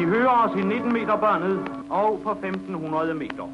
[0.00, 1.58] De hører os i 19 meter børnet
[1.90, 3.46] og på 1500 meter.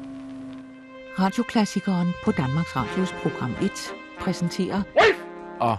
[1.19, 3.71] Radioklassikeren på Danmarks Radios program 1
[4.19, 4.81] præsenterer
[5.59, 5.77] Og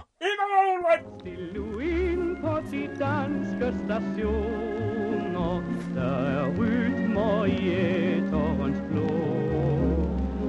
[1.55, 5.63] nu ind på de danske stationer,
[5.95, 9.09] der er rytmer i æterens blå.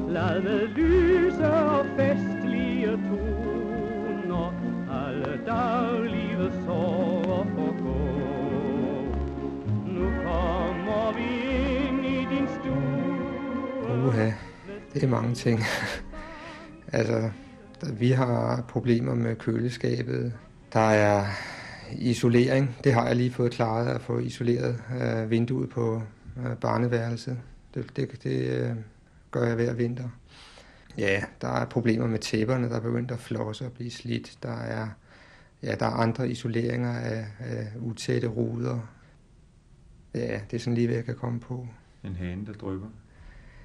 [0.09, 4.55] Lad med lyse og festlige toner,
[4.91, 6.00] alle daglige
[14.06, 14.30] Uha,
[14.95, 15.60] det er mange ting.
[16.92, 17.30] altså,
[17.80, 20.32] der- vi har problemer med køleskabet.
[20.73, 21.26] Der er
[21.92, 22.76] isolering.
[22.84, 26.02] Det har jeg lige fået klaret at få isoleret øh, vinduet på
[26.38, 27.38] øh, barneværelset.
[27.74, 28.76] Det, det, det øh,
[29.30, 30.09] gør jeg hver vinter.
[30.98, 34.38] Ja, der er problemer med tæpperne, der er begyndt at flosse og blive slidt.
[34.42, 34.88] Der er,
[35.62, 38.78] ja, der er andre isoleringer af, af utætte ruder.
[40.14, 41.66] Ja, det er sådan lige, hvad jeg kan komme på.
[42.04, 42.88] En hane, der drypper.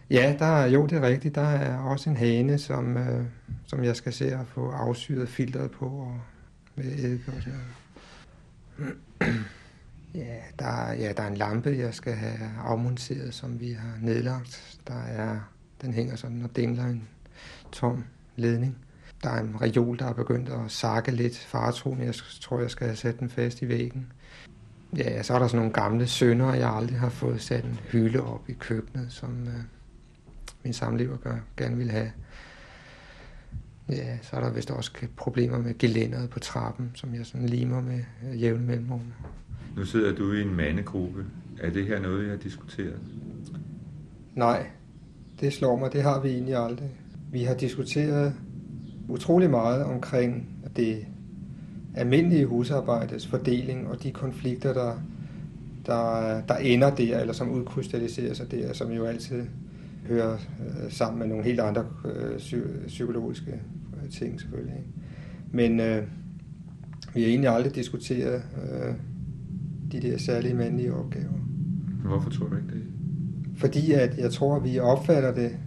[0.09, 1.35] Ja, der er, jo, det er rigtigt.
[1.35, 3.25] Der er også en hane, som, øh,
[3.65, 6.21] som jeg skal se at få afsyret filteret på og
[6.75, 7.59] med eddike og sådan
[8.77, 9.35] noget.
[10.15, 13.97] Ja der, er, ja, der er en lampe, jeg skal have afmonteret, som vi har
[14.01, 14.79] nedlagt.
[14.87, 15.39] Der er,
[15.81, 17.07] den hænger sådan og dingler en
[17.71, 18.03] tom
[18.35, 18.77] ledning.
[19.23, 22.01] Der er en reol, der er begyndt at sakke lidt faretroen.
[22.01, 24.11] Jeg tror, jeg skal have sat den fast i væggen.
[24.97, 28.21] Ja, så er der sådan nogle gamle sønder, jeg aldrig har fået sat en hylde
[28.21, 29.63] op i køkkenet, som øh,
[30.65, 32.11] min samlever gør, gerne vil have.
[33.89, 37.81] Ja, så er der vist også problemer med gelænderet på trappen, som jeg sådan limer
[37.81, 37.99] med
[38.29, 39.01] øh, jævne mellemrum.
[39.77, 41.25] Nu sidder du i en mandegruppe.
[41.59, 42.99] Er det her noget, jeg har diskuteret?
[44.35, 44.67] Nej,
[45.39, 46.89] det slår mig, det har vi egentlig aldrig.
[47.31, 48.33] Vi har diskuteret
[49.07, 51.05] utrolig meget omkring det
[51.95, 55.01] almindelige husarbejdes fordeling og de konflikter, der,
[55.85, 59.45] der, der ender der, eller som udkrystalliserer sig der, som jo altid
[60.07, 63.51] hører øh, sammen med nogle helt andre øh, psy- psykologiske
[64.03, 64.75] øh, ting selvfølgelig.
[64.77, 64.89] Ikke?
[65.51, 66.03] Men øh,
[67.13, 68.93] vi har egentlig aldrig diskuteret øh,
[69.91, 71.39] de der særlige mandlige opgaver.
[72.05, 72.83] Hvorfor tror du ikke det?
[73.55, 75.57] Fordi at jeg tror, at vi opfatter det,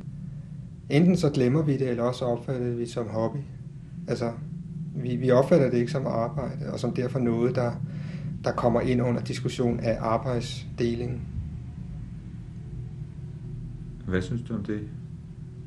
[0.90, 3.38] enten så glemmer vi det, eller også opfatter det vi som hobby.
[4.08, 4.32] Altså,
[4.96, 7.72] vi, vi opfatter det ikke som arbejde, og som derfor noget, der,
[8.44, 11.28] der kommer ind under diskussion af arbejdsdeling.
[14.08, 14.88] Hvad synes du om det?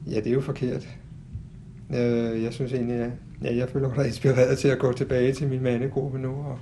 [0.07, 0.88] Ja, det er jo forkert.
[1.90, 5.47] Øh, jeg synes egentlig, at ja, jeg føler mig inspireret til at gå tilbage til
[5.47, 6.59] min mandegruppe nu og,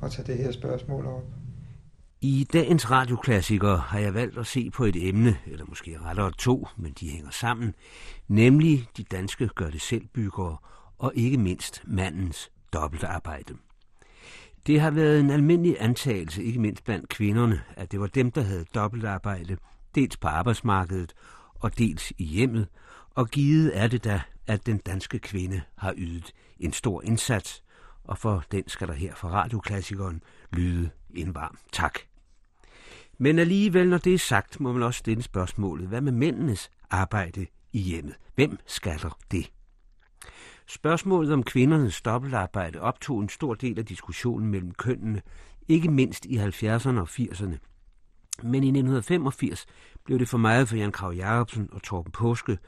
[0.00, 1.24] og tage det her spørgsmål op.
[2.20, 6.66] I dagens radioklassiker har jeg valgt at se på et emne, eller måske rettere to,
[6.76, 7.74] men de hænger sammen,
[8.28, 10.56] nemlig de danske gør det selv byggere
[10.98, 13.54] og ikke mindst mandens dobbeltarbejde.
[14.66, 18.42] Det har været en almindelig antagelse, ikke mindst blandt kvinderne, at det var dem, der
[18.42, 19.56] havde dobbeltarbejde,
[19.96, 21.14] dels på arbejdsmarkedet
[21.54, 22.68] og dels i hjemmet,
[23.14, 27.62] og givet er det da, at den danske kvinde har ydet en stor indsats,
[28.04, 31.98] og for den skal der her fra radioklassikeren lyde en varm tak.
[33.18, 37.46] Men alligevel, når det er sagt, må man også stille spørgsmålet, hvad med mændenes arbejde
[37.72, 38.14] i hjemmet?
[38.34, 39.52] Hvem skatter det?
[40.66, 45.22] Spørgsmålet om kvindernes dobbeltarbejde optog en stor del af diskussionen mellem kønnene,
[45.68, 47.75] ikke mindst i 70'erne og 80'erne.
[48.42, 49.66] Men i 1985
[50.04, 52.58] blev det for meget for Jan Krav Jacobsen og Torben Påske,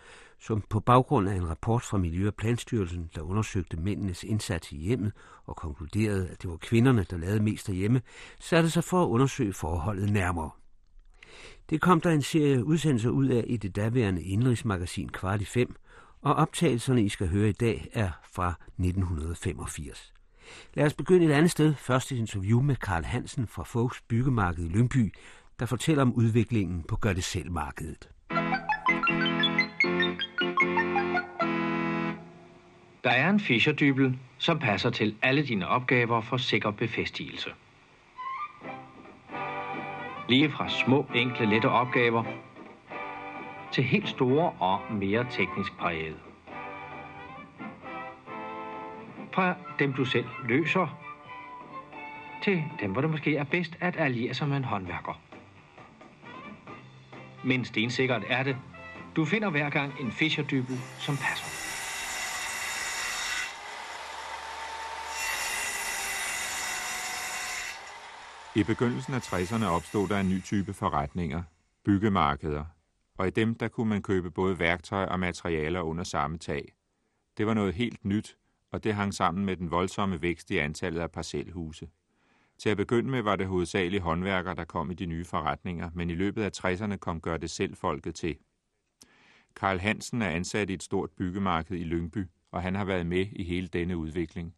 [0.41, 4.77] som på baggrund af en rapport fra Miljø- og Planstyrelsen, der undersøgte mændenes indsats i
[4.77, 5.13] hjemmet
[5.47, 8.03] og konkluderede, at det var kvinderne, der lavede mest derhjemme,
[8.41, 10.51] satte sig for at undersøge forholdet nærmere.
[11.71, 15.75] Det kom der en serie udsendelser ud af i det daværende indrigsmagasin Kvart i 5,
[16.23, 20.13] og optagelserne, I skal høre i dag, er fra 1985.
[20.75, 21.75] Lad os begynde et andet sted.
[21.75, 25.15] Først et interview med Karl Hansen fra Fogs Byggemarked i Lyngby,
[25.61, 28.09] der fortæller om udviklingen på Gør det selv markedet.
[33.05, 37.51] Der er en Fischerdybel, som passer til alle dine opgaver for sikker befæstigelse.
[40.29, 42.25] Lige fra små, enkle, lette opgaver
[43.73, 46.17] til helt store og mere teknisk prægede.
[49.33, 50.99] Fra dem, du selv løser,
[52.43, 55.28] til dem, hvor det måske er bedst at alliere sig med en håndværker.
[57.45, 58.57] Men stensikkert er det,
[59.17, 61.69] du finder hver gang en Fischerdybel, som passer.
[68.61, 71.43] I begyndelsen af 60'erne opstod der en ny type forretninger,
[71.85, 72.65] byggemarkeder,
[73.19, 76.73] og i dem der kunne man købe både værktøj og materialer under samme tag.
[77.37, 78.37] Det var noget helt nyt,
[78.73, 81.89] og det hang sammen med den voldsomme vækst i antallet af parcelhuse.
[82.59, 86.11] Til at begynde med var det hovedsageligt håndværkere, der kom i de nye forretninger, men
[86.11, 88.37] i løbet af 60'erne kom gør det selv folket til.
[89.57, 93.27] Karl Hansen er ansat i et stort byggemarked i Lyngby, og han har været med
[93.33, 94.55] i hele denne udvikling.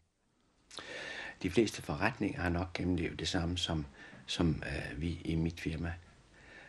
[1.43, 3.87] De fleste forretninger har nok gennemlevet det samme som,
[4.26, 5.93] som øh, vi i mit firma.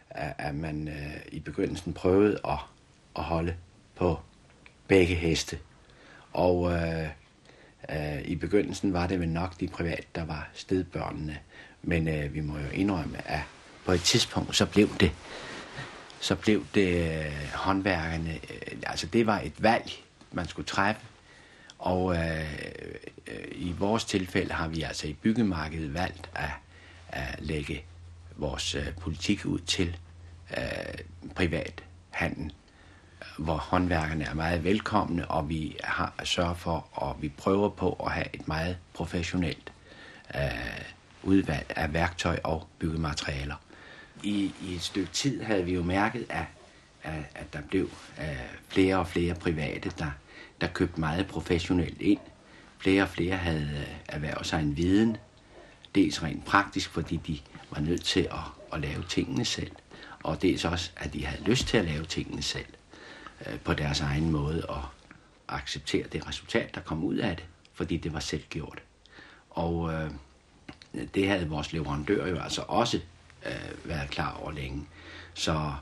[0.10, 2.60] At, at man øh, i begyndelsen prøvede at,
[3.16, 3.56] at holde
[3.96, 4.20] på
[4.88, 5.60] begge heste.
[6.34, 7.10] Og øh, øh,
[7.90, 11.38] Øh, i begyndelsen var det vel nok de private, der var stedbørnene.
[11.84, 13.40] Men øh, vi må jo indrømme, at
[13.86, 15.12] på et tidspunkt, så blev det
[16.22, 19.92] så blev det øh, håndværkerne, øh, altså det var et valg,
[20.32, 21.02] man skulle træffe.
[21.80, 22.54] Og øh,
[23.28, 26.50] øh, i vores tilfælde har vi altså i byggemarkedet valgt at,
[27.10, 27.84] at lægge
[28.36, 29.98] vores øh, politik ud til
[30.58, 30.64] øh,
[31.36, 32.54] privat handel,
[33.38, 38.12] hvor håndværkerne er meget velkomne, og vi har sørget for, og vi prøver på at
[38.12, 39.72] have et meget professionelt
[40.36, 40.42] øh,
[41.24, 43.56] udvalg af værktøj og byggematerialer
[44.24, 46.46] i, i et stykke tid havde vi jo mærket, at,
[47.04, 47.90] at, at der blev
[48.20, 48.26] øh,
[48.68, 50.12] flere og flere private, der,
[50.62, 52.20] der købte meget professionelt ind.
[52.78, 55.18] Flere og flere havde øh, erhvervet sig en viden,
[55.96, 57.40] dels rent praktisk, fordi de
[57.72, 59.72] var nødt til at, at lave tingene selv,
[60.24, 62.66] og dels også, at de havde lyst til at lave tingene selv
[63.48, 64.84] Øh, på deres egen måde og
[65.48, 68.82] acceptere det resultat, der kom ud af det, fordi det var selvgjort.
[69.50, 70.12] Og øh,
[71.16, 73.00] det havde vores leverandør jo altså også
[73.46, 74.88] øh, været klar over længe.
[75.34, 75.74] Så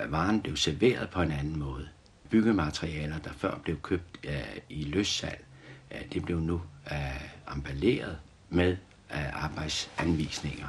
[0.00, 1.88] øh, varen blev serveret på en anden måde.
[2.30, 5.44] Byggematerialer, der før blev købt øh, i løssalg,
[5.90, 6.62] øh, det blev nu
[6.92, 8.18] øh, emballeret
[8.48, 8.76] med
[9.14, 10.68] øh, arbejdsanvisninger.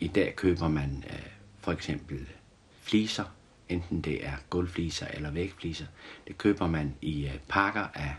[0.00, 1.26] I dag køber man øh,
[1.60, 2.28] for eksempel
[2.82, 3.24] fliser,
[3.68, 5.86] enten det er gulvfliser eller vægfliser.
[6.28, 8.14] Det køber man i øh, pakker af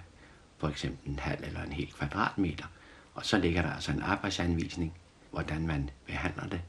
[0.57, 2.66] for eksempel en halv eller en hel kvadratmeter.
[3.13, 4.94] Og så ligger der altså en arbejdsanvisning,
[5.31, 6.62] hvordan man behandler det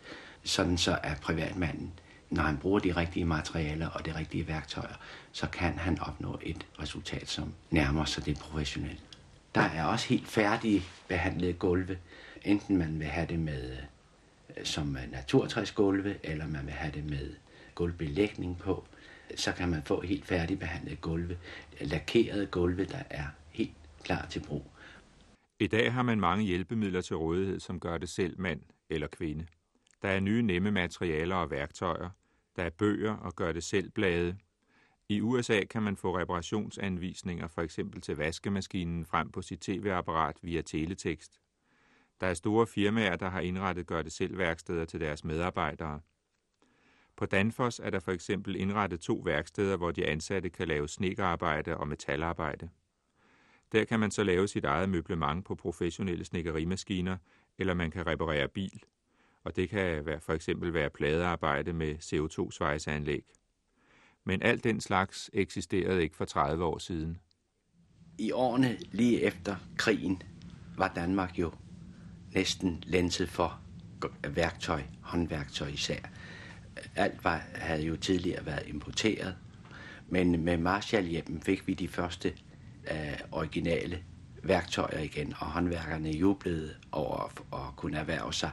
[0.44, 1.92] sådan så at privatmanden,
[2.30, 4.94] når han bruger de rigtige materialer og de rigtige værktøjer,
[5.32, 9.00] så kan han opnå et resultat, som nærmer sig det professionelle.
[9.54, 11.98] Der er også helt færdige behandlede gulve,
[12.42, 13.76] enten man vil have det med
[14.56, 17.34] øh, som naturtræsgulve, eller man vil have det med
[17.80, 18.84] gulvbelægning på,
[19.36, 21.38] så kan man få helt færdigbehandlet gulve,
[21.80, 24.70] lakerede gulve, der er helt klar til brug.
[25.60, 28.60] I dag har man mange hjælpemidler til rådighed, som gør det selv mand
[28.90, 29.46] eller kvinde.
[30.02, 32.10] Der er nye nemme materialer og værktøjer.
[32.56, 34.36] Der er bøger og gør det selv blade.
[35.08, 40.62] I USA kan man få reparationsanvisninger for eksempel til vaskemaskinen frem på sit tv-apparat via
[40.62, 41.40] teletekst.
[42.20, 46.00] Der er store firmaer, der har indrettet gør det selv værksteder til deres medarbejdere.
[47.20, 51.76] På Danfoss er der for eksempel indrettet to værksteder, hvor de ansatte kan lave snikkerarbejde
[51.76, 52.68] og metalarbejde.
[53.72, 57.16] Der kan man så lave sit eget møblement på professionelle snekkerimaskiner,
[57.58, 58.82] eller man kan reparere bil–
[59.44, 63.32] og det kan være, for eksempel være pladearbejde med CO2-svejseanlæg.
[64.24, 67.18] Men alt den slags eksisterede ikke for 30 år siden.
[68.18, 70.22] I årene lige efter krigen
[70.76, 71.52] var Danmark jo
[72.34, 73.60] næsten lænset for
[74.28, 76.00] værktøj, håndværktøj især.
[76.96, 79.34] Alt var, havde jo tidligere været importeret,
[80.08, 82.32] men med Marshallhjemmen fik vi de første
[82.90, 84.02] øh, originale
[84.42, 88.50] værktøjer igen, og håndværkerne jublede over at kunne erhverve sig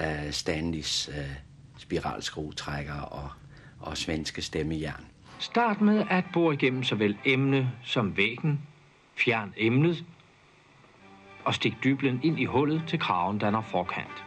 [0.00, 1.36] øh, Stanleys øh,
[1.78, 3.30] spiralskruetrækker og,
[3.80, 5.04] og svenske stemmejern.
[5.38, 8.60] Start med at bore igennem såvel emne som væggen,
[9.16, 10.04] fjern emnet
[11.44, 14.24] og stik dyblen ind i hullet til kraven danner forkant.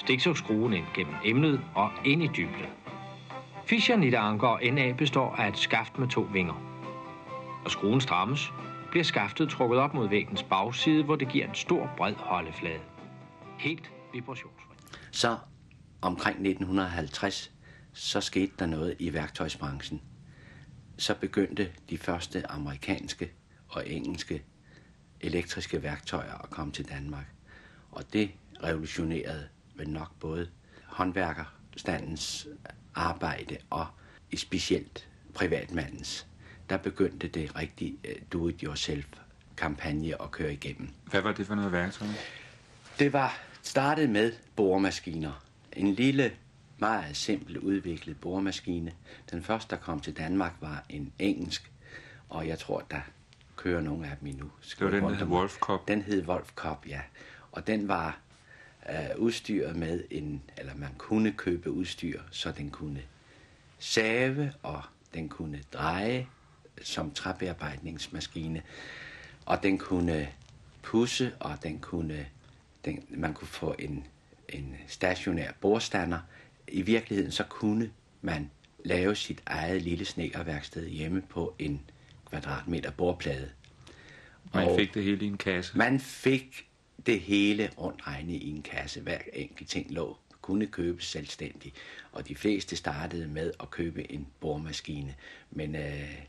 [0.00, 2.70] Stik så skruen ind gennem emnet og ind i dyblen.
[3.66, 6.54] Fischer Anker NA består af et skaft med to vinger.
[7.62, 8.52] Når skruen strammes,
[8.90, 12.80] bliver skaftet trukket op mod væggens bagside, hvor det giver en stor bred holdeflade.
[13.58, 14.74] Helt vibrationsfri.
[15.10, 15.36] Så
[16.00, 17.52] omkring 1950,
[17.92, 20.00] så skete der noget i værktøjsbranchen.
[20.98, 23.32] Så begyndte de første amerikanske
[23.68, 24.42] og engelske
[25.20, 27.26] elektriske værktøjer at komme til Danmark.
[27.90, 28.30] Og det
[28.62, 29.48] revolutionerede
[29.80, 30.48] vel nok både
[30.84, 32.48] håndværkerstandens
[32.94, 33.86] arbejde og
[34.30, 36.26] i specielt privatmandens
[36.70, 40.88] der begyndte det rigtig uh, do-it-yourself-kampagne at køre igennem.
[41.10, 42.08] Hvad var det for noget værktøj?
[42.98, 45.44] Det var startet med boremaskiner.
[45.72, 46.32] En lille,
[46.78, 48.92] meget simpel udviklet boremaskine.
[49.30, 51.72] Den første, der kom til Danmark, var en engelsk,
[52.28, 53.00] og jeg tror, der
[53.56, 54.50] kører nogle af dem endnu.
[54.78, 55.88] Det var den, der hed Wolf Cup?
[55.88, 57.00] Den hed Wolf Cup, ja.
[57.52, 58.18] Og den var
[58.90, 63.02] uh, udstyret med en, eller man kunne købe udstyr, så den kunne
[63.78, 64.82] save, og
[65.14, 66.26] den kunne dreje,
[66.82, 68.62] som træbearbejdningsmaskine,
[69.46, 70.28] og den kunne
[70.82, 72.26] pusse, og den kunne
[72.84, 74.06] den, man kunne få en,
[74.48, 76.18] en stationær bordstander.
[76.68, 77.90] I virkeligheden så kunne
[78.22, 78.50] man
[78.84, 81.80] lave sit eget lille snekkerværksted hjemme på en
[82.28, 83.50] kvadratmeter bordplade.
[84.54, 85.78] Man Og- fik det hele i en kasse.
[85.78, 86.69] Man fik
[87.06, 89.00] det hele rundt regnet i en kasse.
[89.00, 91.76] Hver enkelt ting lå kunne købes selvstændigt.
[92.12, 95.14] Og de fleste startede med at købe en boremaskine.
[95.50, 96.22] Men øh,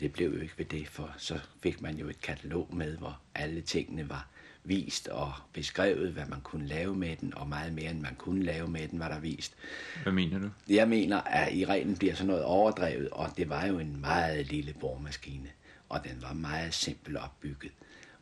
[0.00, 3.20] det blev jo ikke ved det, for så fik man jo et katalog med, hvor
[3.34, 4.28] alle tingene var
[4.64, 8.42] vist og beskrevet, hvad man kunne lave med den, og meget mere, end man kunne
[8.42, 9.54] lave med den, var der vist.
[10.02, 10.50] Hvad mener du?
[10.68, 14.46] Jeg mener, at i reglen bliver sådan noget overdrevet, og det var jo en meget
[14.46, 15.48] lille boremaskine,
[15.88, 17.72] og den var meget simpelt opbygget.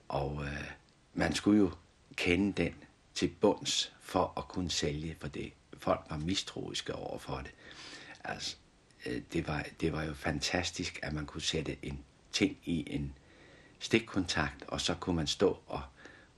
[0.08, 0.64] Og øh,
[1.14, 1.70] man skulle jo
[2.16, 2.74] kende den
[3.14, 7.54] til bunds for at kunne sælge, for det folk var mistroiske over for det.
[8.24, 8.56] Altså,
[9.06, 13.14] øh, det, var, det var jo fantastisk, at man kunne sætte en ting i en
[13.78, 15.82] stikkontakt, og så kunne man stå og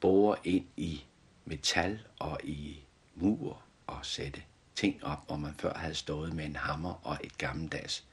[0.01, 1.05] bore ind i
[1.45, 4.43] metal og i mur og sætte
[4.75, 8.05] ting op, hvor man før havde stået med en hammer og et gammeldags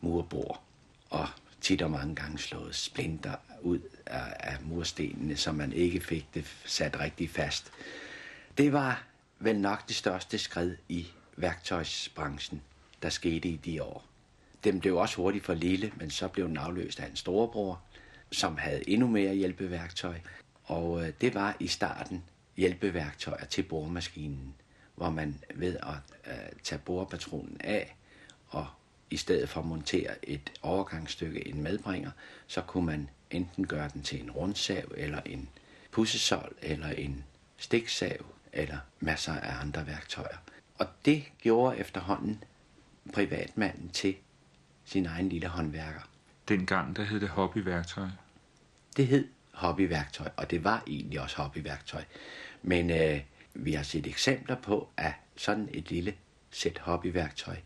[0.00, 0.62] murbord.
[1.10, 1.28] Og
[1.60, 6.44] tit og mange gange slået splinter ud af, af murstenene, så man ikke fik det
[6.64, 7.72] sat rigtig fast.
[8.58, 9.04] Det var
[9.38, 12.62] vel nok det største skridt i værktøjsbranchen,
[13.02, 14.04] der skete i de år.
[14.64, 17.82] Den blev også hurtigt for lille, men så blev den afløst af en storebror,
[18.32, 20.20] som havde endnu mere hjælpeværktøj.
[20.64, 22.24] Og øh, det var i starten
[22.56, 24.54] hjælpeværktøjer til boremaskinen,
[24.94, 27.96] hvor man ved at øh, tage borepatronen af
[28.48, 28.66] og
[29.10, 32.10] i stedet for at montere et overgangsstykke, en medbringer,
[32.46, 35.48] så kunne man enten gøre den til en rundsav, eller en
[35.90, 37.24] pussesol, eller en
[37.56, 40.36] stiksav, eller masser af andre værktøjer.
[40.78, 42.44] Og det gjorde efterhånden
[43.12, 44.16] privatmanden til
[44.84, 46.00] sin egen lille håndværker.
[46.48, 48.08] Dengang, der hed det hobbyværktøj.
[48.96, 52.04] Det hed hobbyværktøj, og det var egentlig også hobbyværktøj.
[52.62, 53.20] Men øh,
[53.54, 56.14] vi har set eksempler på, at sådan et lille
[56.50, 57.56] sæt hobbyværktøj,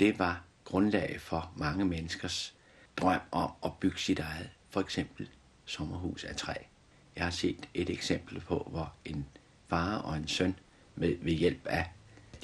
[0.00, 2.54] det var grundlag for mange menneskers
[2.96, 5.28] drøm om at bygge sit eget, for eksempel
[5.64, 6.54] sommerhus af træ.
[7.16, 9.26] Jeg har set et eksempel på, hvor en
[9.68, 10.54] far og en søn
[10.96, 11.90] med, ved hjælp af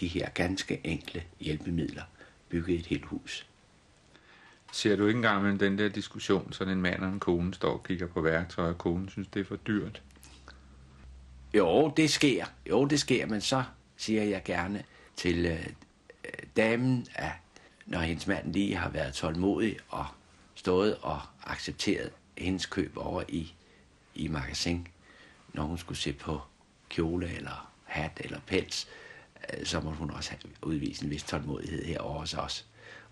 [0.01, 2.03] de her ganske enkle hjælpemidler
[2.49, 3.47] byggede et helt hus.
[4.73, 7.73] Ser du ikke engang med den der diskussion, sådan en mand og en kone står
[7.73, 10.03] og kigger på værktøj, og konen synes, det er for dyrt?
[11.55, 12.45] Jo, det sker.
[12.71, 13.65] Jo, det sker, men så
[13.97, 14.83] siger jeg gerne
[15.17, 15.67] til øh,
[16.57, 17.33] damen, at
[17.91, 20.07] når hendes mand lige har været tålmodig og
[20.55, 23.55] stået og accepteret hendes køb over i,
[24.15, 24.89] i magasin,
[25.53, 26.41] når hun skulle se på
[26.89, 28.89] kjole eller hat eller pels,
[29.53, 32.67] øh, så må hun også have udvist en vis tålmodighed herovre hos os.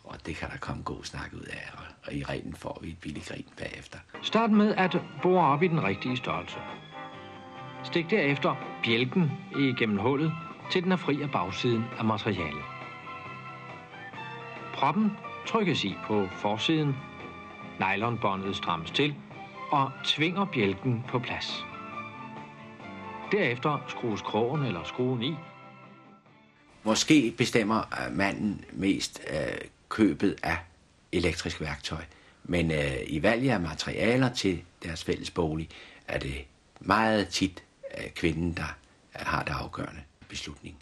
[0.05, 2.89] Og det kan der komme god snak ud af, og, og i reglen får vi
[2.89, 3.99] et billigt grin bagefter.
[4.23, 6.57] Start med at bore op i den rigtige størrelse.
[7.85, 8.55] Stik derefter
[8.85, 10.33] bjælken igennem hullet,
[10.73, 12.78] til den er fri af bagsiden af materialet.
[14.79, 15.11] Proppen
[15.47, 16.97] trykkes i på forsiden,
[17.81, 19.15] nylonbåndet strammes til
[19.71, 21.65] og tvinger bjælken på plads.
[23.33, 25.35] Derefter skrues krogen eller skruen i,
[26.83, 29.59] Måske bestemmer øh, manden mest øh,
[29.89, 30.59] købet af
[31.13, 32.05] elektrisk værktøj,
[32.45, 35.69] men øh, i valget af materialer til deres fælles bolig
[36.09, 36.45] er det
[36.81, 37.63] meget tit
[37.99, 38.77] øh, kvinden, der
[39.19, 40.77] øh, har det afgørende beslutning.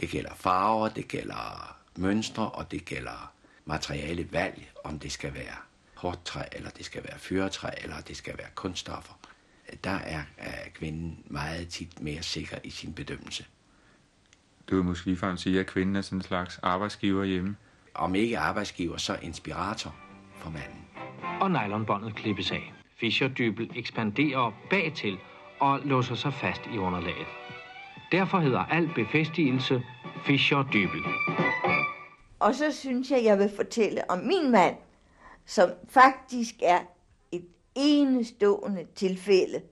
[0.00, 3.32] Det gælder farver, det gælder mønstre, og det gælder
[3.64, 5.56] materialevalg, om det skal være
[5.94, 9.12] hårdt træ, eller det skal være fyretræ, eller det skal være kunststoffer.
[9.84, 10.22] Der er
[10.74, 13.44] kvinden meget tit mere sikker i sin bedømmelse.
[14.70, 17.56] Du vil måske ligefrem sige, at kvinden er sådan en slags arbejdsgiver hjemme.
[17.94, 19.94] om ikke arbejdsgiver, så inspirator
[20.36, 20.84] for manden.
[21.40, 22.72] og nylonbåndet klippes af.
[23.00, 25.18] Fischerdybel ekspanderer bagtil
[25.60, 27.26] og låser sig fast i underlaget.
[28.12, 29.82] Derfor hedder al befæstigelse
[30.24, 31.00] Fischerdybel.
[32.40, 34.76] Og så synes jeg, jeg vil fortælle om min mand,
[35.46, 36.80] som faktisk er
[37.32, 39.62] et enestående tilfælde,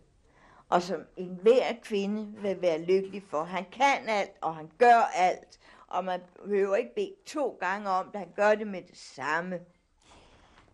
[0.69, 3.45] og som enhver kvinde vil være lykkelig for.
[3.45, 8.07] Han kan alt, og han gør alt, og man behøver ikke bede to gange om
[8.13, 8.21] det.
[8.21, 9.61] Han gør det med det samme.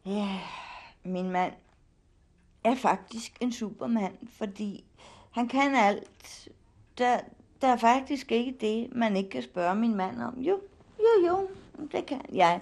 [0.06, 0.40] Ja,
[1.04, 1.52] min mand
[2.64, 4.84] er faktisk en supermand, fordi
[5.30, 6.48] han kan alt.
[6.98, 7.20] Der,
[7.60, 10.38] der er faktisk ikke det, man ikke kan spørge min mand om.
[10.38, 10.60] Jo,
[10.98, 11.48] jo, jo,
[11.92, 12.60] det kan jeg.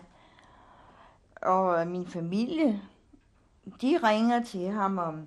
[1.42, 2.83] Og øh, min familie,
[3.81, 5.26] de ringer til ham om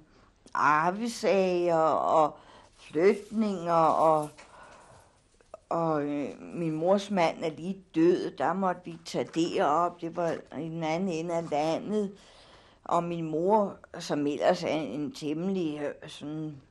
[0.53, 2.37] arvesager og
[2.77, 4.29] flytninger og
[5.69, 10.15] og øh, min mors mand er lige død, der måtte vi tage det op, det
[10.15, 12.17] var i den anden ende af landet.
[12.83, 16.61] Og min mor, som ellers er en temmelig øh, sådan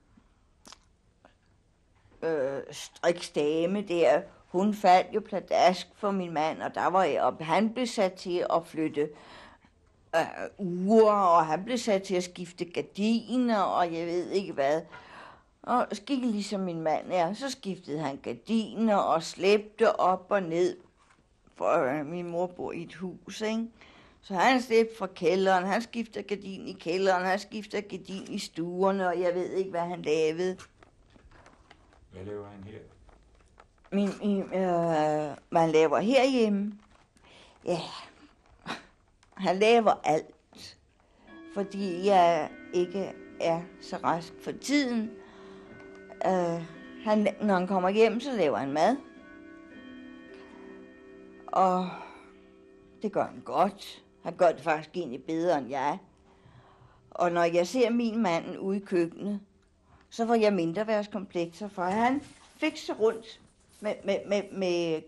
[2.23, 4.23] øh, striksdame der,
[4.54, 7.40] hun faldt jo pladask for min mand, og der var jeg op.
[7.40, 9.08] Han blev sat til at flytte
[10.16, 10.20] øh,
[10.58, 14.82] uger, og han blev sat til at skifte gardiner, og jeg ved ikke hvad.
[15.62, 20.76] Og skikke ligesom min mand er, så skiftede han gardiner og slæbte op og ned,
[21.54, 23.66] for øh, min mor bor i et hus, ikke?
[24.23, 29.08] Så han slæbte fra kælderen, han skifter gardin i kælderen, han skifter gardin i stuerne,
[29.08, 30.56] og jeg ved ikke, hvad han lavede.
[32.12, 32.93] Hvad laver han her?
[33.94, 36.72] Min, min, øh, man laver herhjemme?
[37.64, 37.78] Ja,
[39.34, 40.76] han laver alt,
[41.54, 45.10] fordi jeg ikke er så rask for tiden.
[46.26, 46.62] Øh,
[47.04, 48.96] han, når han kommer hjem, så laver han mad.
[51.46, 51.88] Og
[53.02, 54.04] det gør han godt.
[54.22, 55.98] Han gør det faktisk egentlig bedre end jeg.
[57.10, 59.40] Og når jeg ser min mand ude i køkkenet,
[60.10, 62.22] så får jeg mindre værtskomplekser, for han
[62.56, 63.40] fikser rundt
[63.85, 65.03] med, med, med, med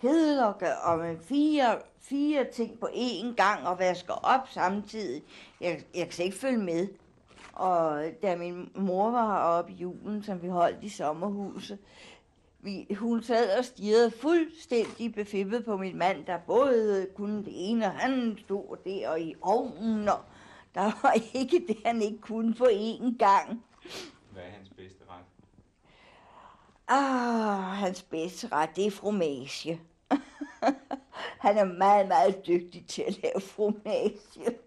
[0.00, 5.22] kedelokke og, og med fire, fire ting på én gang og vasker op samtidig.
[5.60, 6.88] Jeg, jeg kan ikke følge med.
[7.52, 11.78] Og da min mor var heroppe i julen, som vi holdt i sommerhuset,
[12.60, 17.86] vi, hun sad og stirrede fuldstændig befippet på min mand, der både kunne det ene,
[17.86, 20.18] og han stod der og i ovnen, og
[20.74, 23.64] der var ikke det, han ikke kunne på én gang.
[24.32, 25.24] Hvad er hans bedste ret?
[26.92, 29.80] Ah, hans bedste ret, det er fromage.
[31.44, 34.58] han er meget, meget dygtig til at lave fromage.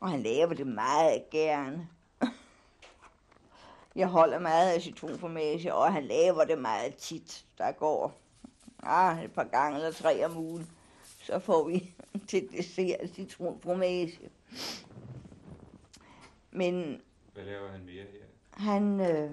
[0.00, 1.88] Og han laver det meget gerne.
[3.96, 7.44] Jeg holder meget af citronformage, og han laver det meget tit.
[7.58, 8.18] Der går
[8.82, 10.70] ah, et par gange eller tre om ugen.
[11.22, 11.94] Så får vi
[12.28, 14.18] til dessert citronformage.
[16.50, 18.31] Men Hvad laver han mere her?
[18.56, 19.30] Han, øh,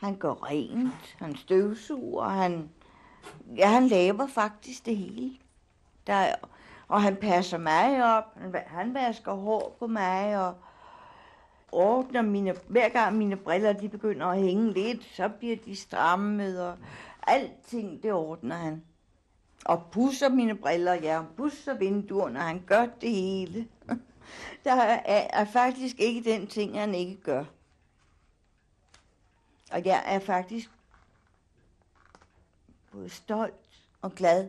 [0.00, 2.70] han går rent, han støvsuger, han,
[3.56, 5.30] ja, han laver faktisk det hele.
[6.06, 6.34] Der,
[6.88, 10.54] og han passer mig op, han, han vasker hår på mig, og
[11.72, 16.62] ordner mine, hver gang mine briller de begynder at hænge lidt, så bliver de strammet,
[16.68, 16.76] og
[17.26, 18.82] alting det ordner han.
[19.64, 23.66] Og pusser mine briller, ja, og pusser vinduerne, han gør det hele.
[24.64, 27.44] Der er, er faktisk ikke den ting, han ikke gør.
[29.70, 30.70] Og jeg er faktisk
[32.92, 33.54] både stolt
[34.02, 34.48] og glad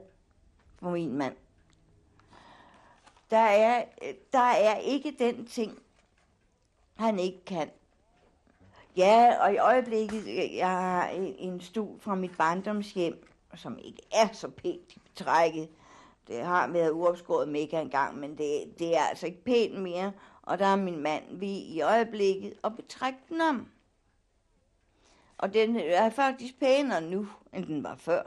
[0.80, 1.36] for min mand.
[3.30, 3.86] Der er,
[4.34, 5.80] der er ikke den ting,
[6.96, 7.70] han ikke kan.
[8.98, 14.50] Ja, og i øjeblikket, jeg har en stol fra mit barndomshjem, som ikke er så
[14.50, 15.70] pænt betrækket.
[16.28, 20.12] Det har været uopskåret mega engang, men det, det er altså ikke pænt mere.
[20.42, 23.68] Og der er min mand vi i øjeblikket og betrække den om.
[25.38, 28.24] Og den er faktisk pænere nu, end den var før.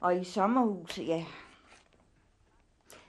[0.00, 1.24] Og i sommerhuset, ja.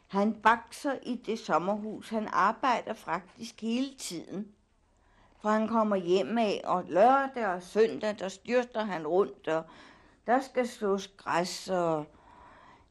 [0.08, 2.10] Han bakser i det sommerhus.
[2.10, 4.56] Han arbejder faktisk hele tiden.
[5.42, 9.64] For han kommer hjem af, og lørdag og søndag, der styrter han rundt, og
[10.28, 12.06] der skal slås græs, og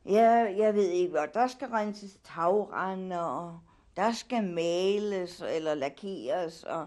[0.07, 3.61] ja, jeg ved ikke hvad, der skal renses tagrende, og
[3.97, 6.87] der skal males eller lakeres, og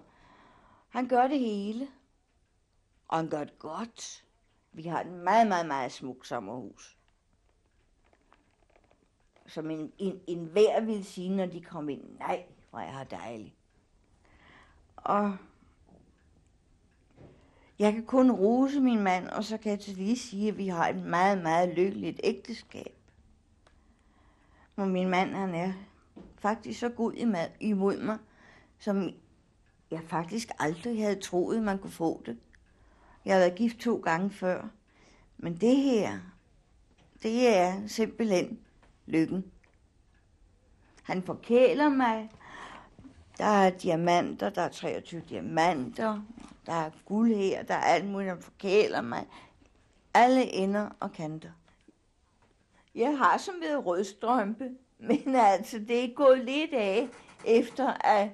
[0.97, 1.87] han gør det hele.
[3.07, 4.25] Og han gør det godt.
[4.71, 6.97] Vi har et meget, meget, meget smukt sommerhus.
[9.47, 13.03] Som en, en, en hver ville sige, når de kom ind, nej, hvor er har
[13.03, 13.53] dejligt.
[14.95, 15.37] Og
[17.79, 20.67] jeg kan kun rose min mand, og så kan jeg til lige sige, at vi
[20.67, 22.95] har et meget, meget lykkeligt ægteskab.
[24.75, 25.73] Og min mand, han er
[26.37, 27.13] faktisk så god
[27.59, 28.17] imod mig,
[28.79, 29.13] som
[29.91, 32.37] jeg faktisk aldrig havde troet, man kunne få det.
[33.25, 34.67] Jeg har været gift to gange før.
[35.37, 36.19] Men det her,
[37.23, 38.59] det er simpelthen
[39.05, 39.51] lykken.
[41.03, 42.31] Han forkæler mig.
[43.37, 46.21] Der er diamanter, der er 23 diamanter,
[46.65, 49.25] der er guld her, der er alt muligt, han forkæler mig.
[50.13, 51.51] Alle ender og kanter.
[52.95, 54.69] Jeg har som ved rødstrømpe,
[54.99, 57.07] men altså, det er gået lidt af,
[57.45, 58.29] efter at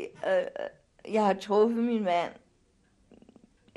[0.00, 2.32] Øh, øh, jeg har truffet min mand.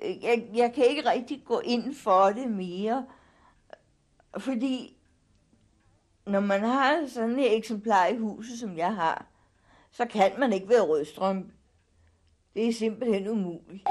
[0.02, 3.06] Jeg, jeg kan ikke rigtig gå ind for det mere,
[4.38, 4.98] fordi
[6.26, 9.26] når man har sådan et eksemplar i huset, som jeg har,
[9.92, 11.52] så kan man ikke være rødstrøm.
[12.54, 13.88] Det er simpelthen umuligt.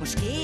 [0.00, 0.39] Måske er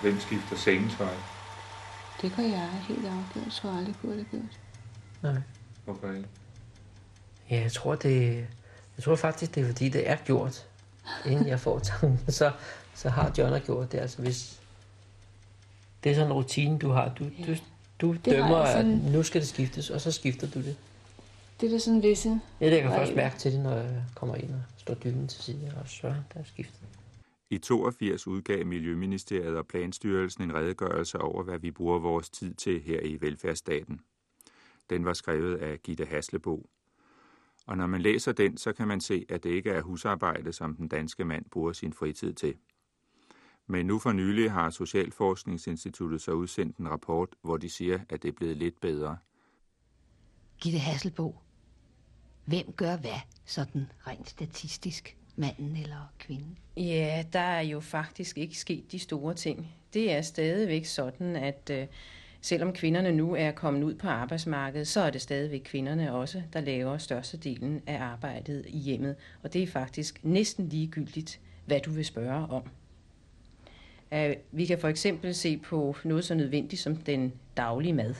[0.00, 1.14] Hvem skifter sengetøj?
[2.22, 4.60] Det gør jeg helt afgjort, så aldrig kunne det gjort.
[5.22, 5.42] Nej.
[5.84, 6.28] Hvorfor ikke?
[7.50, 8.36] Ja, jeg tror, det,
[8.96, 10.66] jeg tror faktisk, det er fordi, det er gjort.
[11.26, 12.52] Inden jeg får tanken, så,
[12.94, 13.98] så har John gjort det.
[13.98, 14.60] Altså, hvis
[16.04, 17.08] det er sådan en rutine, du har.
[17.08, 17.54] Du, du,
[18.00, 20.76] du Det dømmer, jeg at sådan- nu skal det skiftes, og så skifter du det.
[21.60, 22.40] Det er da sådan visse...
[22.60, 25.28] Ja, det jeg kan først mærke til det, når jeg kommer ind og står dyben
[25.28, 26.80] til side, og så der er skiftet.
[27.50, 32.80] I 82 udgav Miljøministeriet og Planstyrelsen en redegørelse over, hvad vi bruger vores tid til
[32.80, 34.00] her i velfærdsstaten.
[34.90, 36.70] Den var skrevet af Gitte Haslebo.
[37.66, 40.76] Og når man læser den, så kan man se, at det ikke er husarbejde, som
[40.76, 42.54] den danske mand bruger sin fritid til.
[43.66, 48.28] Men nu for nylig har Socialforskningsinstituttet så udsendt en rapport, hvor de siger, at det
[48.28, 49.18] er blevet lidt bedre.
[50.60, 51.38] Gitte Hasselbo.
[52.44, 55.16] Hvem gør hvad, sådan rent statistisk?
[55.38, 56.58] Manden eller kvinden?
[56.76, 59.68] Ja, der er jo faktisk ikke sket de store ting.
[59.94, 61.86] Det er stadigvæk sådan, at øh,
[62.40, 66.60] selvom kvinderne nu er kommet ud på arbejdsmarkedet, så er det stadigvæk kvinderne også, der
[66.60, 69.16] laver størstedelen af arbejdet i hjemmet.
[69.42, 72.62] Og det er faktisk næsten ligegyldigt, hvad du vil spørge om.
[74.12, 78.14] Uh, vi kan for eksempel se på noget så nødvendigt som den daglige mad.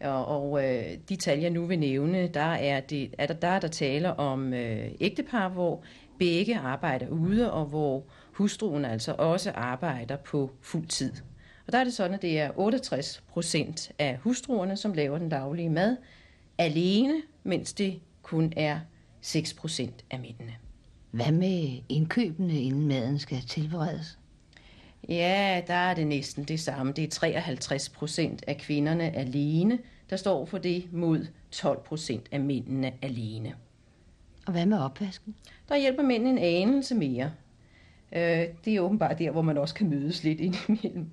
[0.00, 3.48] Og, og øh, de tal, jeg nu vil nævne, der er, det, er der, der
[3.48, 5.82] er der tale om øh, ægtepar, hvor
[6.18, 11.12] begge arbejder ude, og hvor hustruen altså også arbejder på fuld tid.
[11.66, 15.28] Og der er det sådan, at det er 68 procent af hustruerne, som laver den
[15.28, 15.96] daglige mad
[16.58, 18.80] alene, mens det kun er
[19.20, 20.54] 6 procent af mændene.
[21.10, 24.18] Hvad med indkøbene, inden maden skal tilberedes?
[25.08, 26.92] Ja, der er det næsten det samme.
[26.92, 29.78] Det er 53 procent af kvinderne alene,
[30.10, 33.54] der står for det, mod 12 procent af mændene alene.
[34.46, 35.34] Og hvad med opvasken?
[35.68, 37.32] Der hjælper mændene en anelse mere.
[38.12, 41.10] Øh, det er åbenbart der, hvor man også kan mødes lidt indimellem.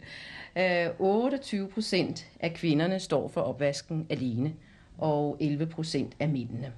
[0.55, 4.53] Øh, 28 procent af kvinderne står for opvasken alene,
[4.97, 6.73] og 11 procent af mændene.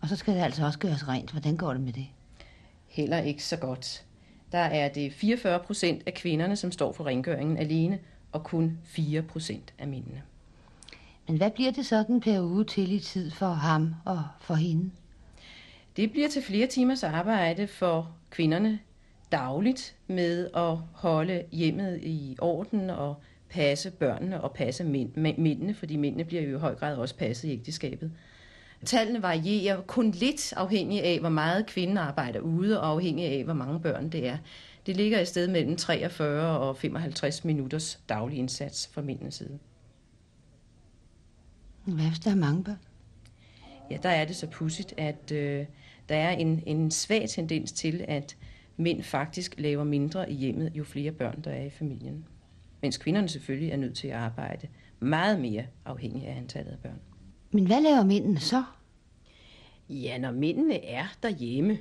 [0.00, 1.30] Og så skal det altså også gøres rent.
[1.30, 2.06] Hvordan går det med det?
[2.86, 4.04] Heller ikke så godt.
[4.52, 7.98] Der er det 44 procent af kvinderne, som står for rengøringen alene,
[8.32, 10.22] og kun 4 procent af mændene.
[11.28, 14.90] Men hvad bliver det sådan per uge til i tid for ham og for hende?
[15.98, 18.78] Det bliver til flere timers arbejde for kvinderne
[19.32, 23.16] dagligt med at holde hjemmet i orden og
[23.50, 27.52] passe børnene og passe mændene, fordi mændene bliver jo i høj grad også passet i
[27.52, 28.12] ægteskabet.
[28.84, 33.54] Tallene varierer kun lidt afhængig af, hvor meget kvinden arbejder ude, og afhængig af, hvor
[33.54, 34.38] mange børn det er.
[34.86, 39.58] Det ligger i sted mellem 43 og 55 minutters daglig indsats fra mændenes side.
[41.84, 42.78] Hvad hvis der er mange børn?
[43.90, 45.66] Ja, der er det så pudsigt, at øh,
[46.08, 48.36] der er en, en svag tendens til, at
[48.76, 52.24] mænd faktisk laver mindre i hjemmet, jo flere børn der er i familien.
[52.82, 54.68] Mens kvinderne selvfølgelig er nødt til at arbejde
[55.00, 57.00] meget mere afhængig af antallet af børn.
[57.50, 58.64] Men hvad laver mændene så?
[59.88, 61.78] Ja, når mændene er derhjemme,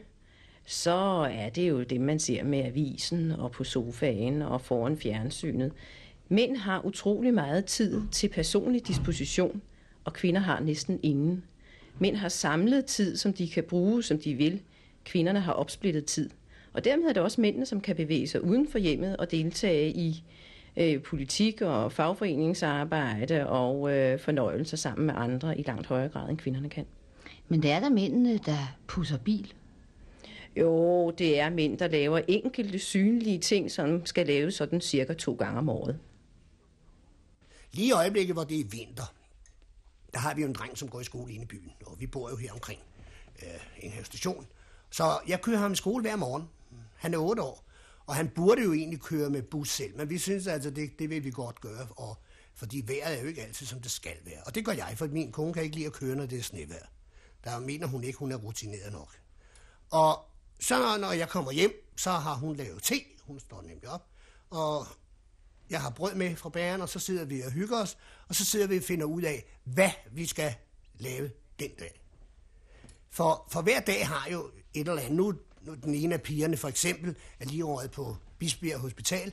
[0.66, 5.72] så er det jo det, man ser med avisen og på sofaen og foran fjernsynet.
[6.30, 9.62] Mænd har utrolig meget tid til personlig disposition,
[10.04, 11.44] og kvinder har næsten ingen.
[12.00, 14.62] Mænd har samlet tid, som de kan bruge, som de vil.
[15.04, 16.30] Kvinderne har opsplittet tid.
[16.74, 19.90] Og dermed er det også mændene, som kan bevæge sig uden for hjemmet og deltage
[19.90, 20.24] i
[20.78, 26.38] øh, politik og fagforeningsarbejde og øh, fornøjelser sammen med andre i langt højere grad, end
[26.38, 26.86] kvinderne kan.
[27.48, 29.54] Men det er der mændene, der pusser bil.
[30.56, 35.34] Jo, det er mænd, der laver enkelte synlige ting, som skal laves sådan cirka to
[35.34, 36.00] gange om året.
[37.74, 39.14] Lige i øjeblikket, hvor det er vinter,
[40.18, 42.08] der har vi jo en dreng, som går i skole inde i byen, og vi
[42.08, 42.80] bor jo her omkring
[43.44, 43.50] øh,
[43.80, 44.48] en her station.
[44.90, 46.50] Så jeg kører ham i skole hver morgen.
[46.96, 47.70] Han er 8 år,
[48.06, 51.10] og han burde jo egentlig køre med bus selv, men vi synes altså, det, det
[51.10, 52.18] vil vi godt gøre, og,
[52.56, 54.44] fordi vejret er jo ikke altid, som det skal være.
[54.46, 56.44] Og det gør jeg, for min kone kan ikke lide at køre, når det er
[56.44, 56.86] snevejr.
[57.44, 59.20] Der mener hun ikke, hun er rutineret nok.
[59.92, 60.26] Og
[60.60, 63.02] så når jeg kommer hjem, så har hun lavet te.
[63.24, 64.08] Hun står nemlig op.
[64.50, 64.88] Og
[65.70, 67.98] jeg har brød med fra bæren, og så sidder vi og hygger os.
[68.30, 70.56] Og så sidder vi og finder ud af, hvad vi skal
[71.00, 72.02] lave den dag.
[73.10, 75.18] For, for hver dag har jo et eller andet.
[75.18, 79.32] Nu, nu den ene af pigerne for eksempel er lige året på Bisbjerg Hospital.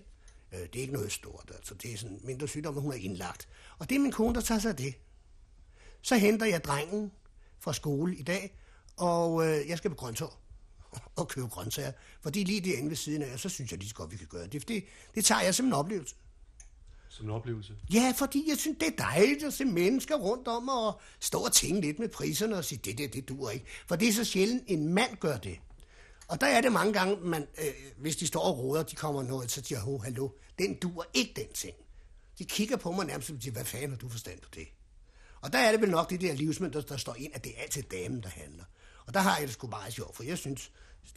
[0.52, 3.48] Øh, det er ikke noget stort, altså det er sådan mindre sygdom, hun er indlagt.
[3.78, 4.94] Og det er min kone, der tager sig af det.
[6.02, 7.12] Så henter jeg drengen
[7.60, 8.58] fra skole i dag,
[8.96, 10.40] og øh, jeg skal på grøntår
[11.16, 11.92] og købe grøntsager.
[12.20, 14.46] Fordi lige derinde ved siden af, så synes jeg lige så godt, vi kan gøre
[14.46, 14.68] det.
[14.68, 16.14] Det, det tager jeg som en oplevelse.
[17.14, 17.72] Som en oplevelse?
[17.92, 21.52] Ja, fordi jeg synes, det er dejligt at se mennesker rundt om og stå og
[21.52, 23.66] tænke lidt med priserne og sige, det der, det dur ikke.
[23.86, 25.58] For det er så sjældent, en mand gør det.
[26.28, 29.22] Og der er det mange gange, man, øh, hvis de står og råder, de kommer
[29.22, 31.74] noget, så siger jeg, hallo, den dur ikke den ting.
[32.38, 34.66] De kigger på mig nærmest og siger, hvad fanden har du forstand på det?
[35.40, 37.62] Og der er det vel nok det der livsmønster, der står ind, at det er
[37.62, 38.64] altid damen, der handler.
[39.06, 40.72] Og der har jeg det sgu meget sjovt, for jeg synes,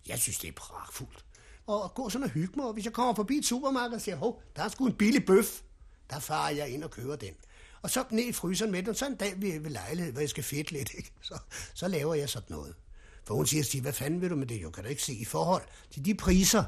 [0.07, 1.25] jeg synes det er pragtfuldt.
[1.67, 4.15] Og gå sådan og hygge mig, og hvis jeg kommer forbi et supermarked og siger,
[4.15, 5.61] hov, der er sgu en billig bøf,
[6.09, 7.33] der farer jeg ind og køber den.
[7.81, 10.21] Og så ned i fryseren med den, og så en dag ved, ved lejlighed, hvor
[10.21, 11.11] jeg skal fedt lidt, ikke?
[11.21, 11.37] Så,
[11.73, 12.75] så laver jeg sådan noget.
[13.23, 14.63] For hun siger, til hvad fanden vil du med det?
[14.63, 16.63] Jo, kan du ikke se i forhold til de priser,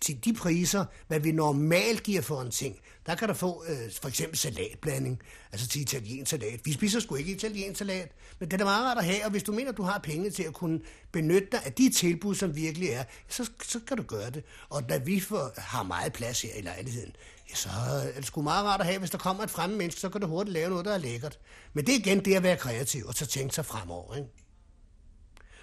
[0.00, 3.92] til de priser, hvad vi normalt giver for en ting, der kan du få øh,
[4.02, 6.60] for eksempel salatblanding, altså til italiensk salat.
[6.64, 9.42] Vi spiser sgu ikke italiensk salat, men det er meget rart at have, og hvis
[9.42, 10.80] du mener, du har penge til at kunne
[11.12, 14.44] benytte dig af de tilbud, som virkelig er, så, så kan du gøre det.
[14.68, 17.12] Og da vi får, har meget plads her i lejligheden,
[17.54, 17.68] så
[18.14, 20.20] er det sgu meget rart at have, hvis der kommer et fremmed menneske, så kan
[20.20, 21.38] du hurtigt lave noget, der er lækkert.
[21.72, 24.28] Men det er igen det at være kreativ, og så tænke sig fremover, ikke?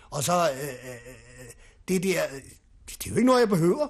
[0.09, 1.53] Og så, øh, øh, øh,
[1.87, 2.21] det der,
[2.85, 3.87] det er jo ikke noget, jeg behøver.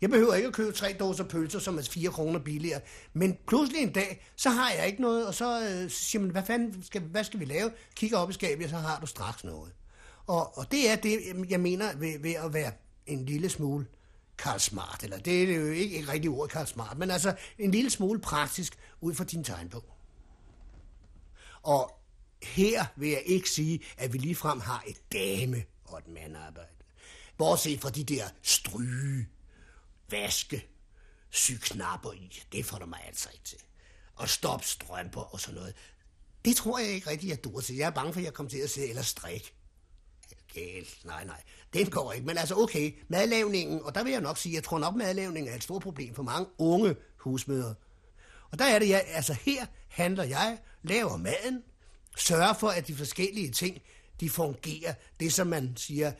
[0.00, 2.80] Jeg behøver ikke at købe tre dåser pølser, som er 4 kroner billigere.
[3.12, 6.42] Men pludselig en dag, så har jeg ikke noget, og så øh, siger man, hvad
[6.46, 7.70] fanden skal, hvad skal vi lave?
[7.96, 9.72] Kigger op i skabet, og så har du straks noget.
[10.26, 12.72] Og, og det er det, jeg mener ved, ved at være
[13.06, 13.86] en lille smule
[14.38, 17.70] Karl Smart, eller det er jo ikke et rigtigt ord, Karl Smart, men altså en
[17.70, 19.84] lille smule praktisk ud fra din tegnbog.
[21.62, 22.00] Og
[22.42, 26.68] her vil jeg ikke sige, at vi ligefrem har et dame- og et mandarbejde.
[27.38, 29.28] Bortset fra de der stryge,
[30.10, 30.66] vaske,
[31.30, 32.42] sy knapper i.
[32.52, 33.58] Det får du mig altså ikke til.
[34.14, 35.74] Og stop strømper og sådan noget.
[36.44, 37.76] Det tror jeg ikke rigtig, jeg dur til.
[37.76, 39.54] Jeg er bange for, at jeg kommer til at sidde eller strikke.
[40.54, 40.98] Galt.
[41.04, 41.42] Nej, nej.
[41.72, 42.26] det går ikke.
[42.26, 42.92] Men altså, okay.
[43.08, 46.14] Madlavningen, og der vil jeg nok sige, jeg tror nok, madlavningen er et stort problem
[46.14, 47.74] for mange unge husmødre.
[48.50, 51.62] Og der er det, jeg, altså her handler jeg, laver maden,
[52.16, 53.78] sørger for, at de forskellige ting,
[54.20, 54.94] de fungerer.
[55.20, 56.12] Det, som man siger,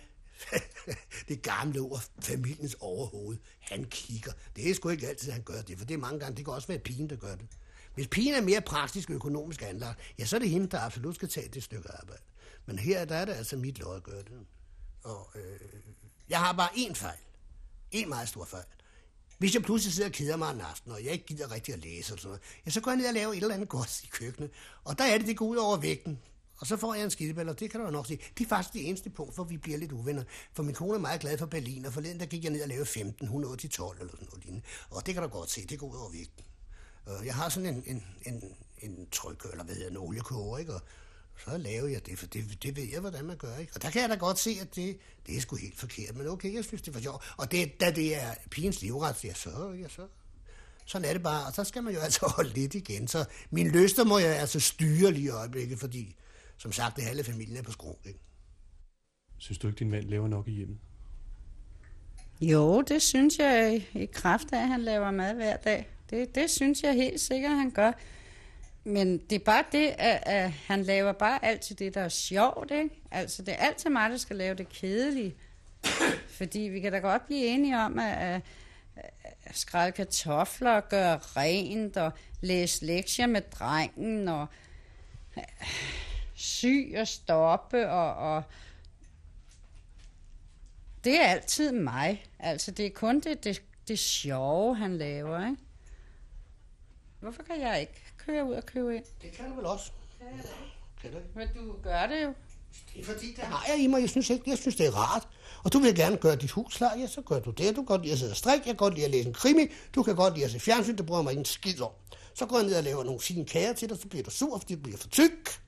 [1.28, 4.32] det gamle ord, familiens overhoved, han kigger.
[4.56, 6.54] Det er sgu ikke altid, han gør det, for det er mange gange, det kan
[6.54, 7.46] også være pigen, der gør det.
[7.94, 11.14] Hvis pigen er mere praktisk og økonomisk anlagt, ja, så er det hende, der absolut
[11.14, 12.22] skal tage det stykke arbejde.
[12.68, 14.46] Men her, der er det altså mit lov at gøre det.
[15.02, 15.60] Og øh,
[16.28, 17.18] jeg har bare én fejl.
[17.90, 18.64] En meget stor fejl.
[19.38, 21.80] Hvis jeg pludselig sidder og keder mig en aften, og jeg ikke gider rigtig at
[21.80, 24.04] læse og sådan noget, ja, så går jeg ned og laver et eller andet godt
[24.04, 24.50] i køkkenet.
[24.84, 26.18] Og der er det, det går ud over vægten.
[26.58, 28.20] Og så får jeg en skideball, og det kan du jo nok sige.
[28.38, 30.24] Det er faktisk det eneste punkt, hvor vi bliver lidt uvenner.
[30.52, 32.68] For min kone er meget glad for Berlin, og forleden der gik jeg ned og
[32.68, 34.66] lavede 15, hun nåede til 12 eller sådan noget lignende.
[34.90, 36.44] Og det kan du godt se, det går ud over vægten.
[37.24, 40.74] Jeg har sådan en, en, en, en tryk, eller hvad hedder en oliekoger, ikke?
[40.74, 40.82] Og
[41.44, 43.72] så laver jeg det, for det, det ved jeg, hvordan man gør, ikke?
[43.74, 46.26] Og der kan jeg da godt se, at det, det er sgu helt forkert, men
[46.26, 47.34] okay, jeg synes, det var sjovt.
[47.36, 50.06] Og det, da det er pigens livret, ja, så, ja, så,
[50.84, 53.08] sådan er det bare, og så skal man jo altså holde lidt igen.
[53.08, 56.16] Så min lyster må jeg altså styre lige i øjeblikket, fordi
[56.56, 57.98] som sagt, det halve familien er på skrå.
[58.04, 58.20] Ikke?
[59.38, 60.78] Synes du ikke, din mand laver nok i hjemmet?
[62.40, 65.88] Jo, det synes jeg i kraft af, at han laver mad hver dag.
[66.10, 67.92] Det, det synes jeg helt sikkert, han gør.
[68.88, 72.70] Men det er bare det, at, at han laver bare altid det, der er sjovt.
[72.70, 72.90] Ikke?
[73.10, 75.34] Altså, det er altid mig, der skal lave det kedelige.
[76.38, 78.42] Fordi vi kan da godt blive enige om, at, at,
[79.44, 84.46] at skrælle kartofler, gøre rent og læse lektier med drengen og
[86.34, 88.42] sy og stoppe og, og
[91.04, 92.24] det er altid mig.
[92.38, 95.67] Altså, det er kun det, det, det sjove, han laver, ikke?
[97.20, 99.04] Hvorfor kan jeg ikke køre ud og købe ind?
[99.22, 99.92] Det kan du vel også.
[101.02, 101.18] Kan du?
[101.34, 102.34] Men du gør det jo.
[102.94, 104.00] Det er fordi, det har jeg i mig.
[104.00, 105.28] Jeg synes, ikke, jeg synes det er rart.
[105.64, 107.76] Og du vil gerne gøre dit hus klar, ja, så gør du det.
[107.76, 109.34] Du kan godt lide at sidde og strikke, jeg kan godt lide at læse en
[109.34, 111.90] krimi, du kan godt lide at se fjernsyn, det bruger mig ikke en skid om.
[112.34, 114.58] Så går jeg ned og laver nogle fine kager til dig, så bliver du sur,
[114.58, 115.60] fordi du bliver for tyk.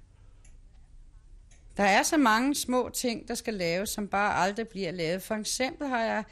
[1.77, 5.23] Der er så mange små ting, der skal laves, som bare aldrig bliver lavet.
[5.23, 6.25] For eksempel har jeg,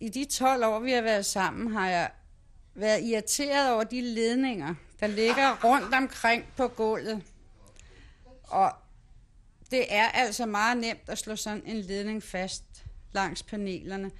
[0.00, 2.10] i de 12 år, vi har været sammen, har jeg
[2.74, 7.22] været irriteret over de ledninger, der ligger rundt omkring på gulvet.
[8.42, 8.72] Og
[9.70, 12.64] det er altså meget nemt at slå sådan en ledning fast
[13.12, 14.10] langs panelerne.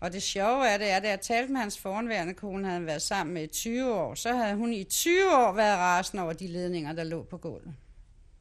[0.00, 3.02] Og det sjove er, det er, at jeg talte med hans foranværende kone, havde været
[3.02, 6.46] sammen med i 20 år, så havde hun i 20 år været rasende over de
[6.46, 7.74] ledninger, der lå på gulvet.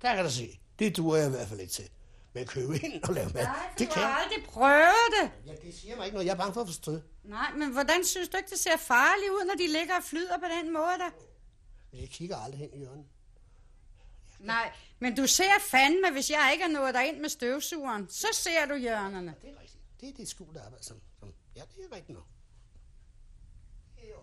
[0.01, 0.60] Der kan du se.
[0.80, 1.89] Det duer jeg i hvert fald ikke til.
[2.36, 4.19] Men at købe ind og lave mad, Nej, det du kan har jeg.
[4.24, 5.32] aldrig prøvet det.
[5.45, 6.26] Ja, det siger mig ikke noget.
[6.28, 7.00] Jeg er bange for at forstå.
[7.24, 10.38] Nej, men hvordan synes du ikke, det ser farligt ud, når de ligger og flyder
[10.38, 11.10] på den måde der?
[12.02, 13.06] Jeg kigger aldrig hen i hjørnet.
[14.39, 18.28] Nej, men du ser fandme, hvis jeg ikke er nået dig ind med støvsugeren, så
[18.34, 19.36] ser du hjørnerne.
[19.41, 19.82] Det er rigtigt.
[20.02, 21.34] Det er det skjulte arbejde, som, som...
[21.56, 22.26] Ja, det er rigtigt nok.
[23.98, 24.13] Jeg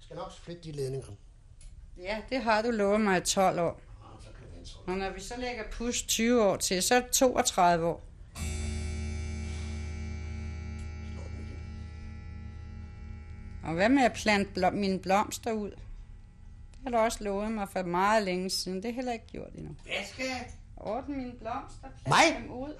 [0.00, 1.08] skal nok flytte de ledninger.
[1.96, 3.80] Ja, det har du lovet mig i 12 år.
[4.86, 8.02] Og når vi så lægger pus 20 år til, så er det 32 år.
[13.64, 15.70] Og hvad med at plante blom, mine blomster ud?
[15.70, 18.82] Det har du også lovet mig for meget længe siden.
[18.82, 19.76] Det er heller ikke gjort endnu.
[19.82, 20.26] Hvad skal?
[20.76, 22.42] Ordne mine blomster, plante Mig?
[22.42, 22.74] dem ud.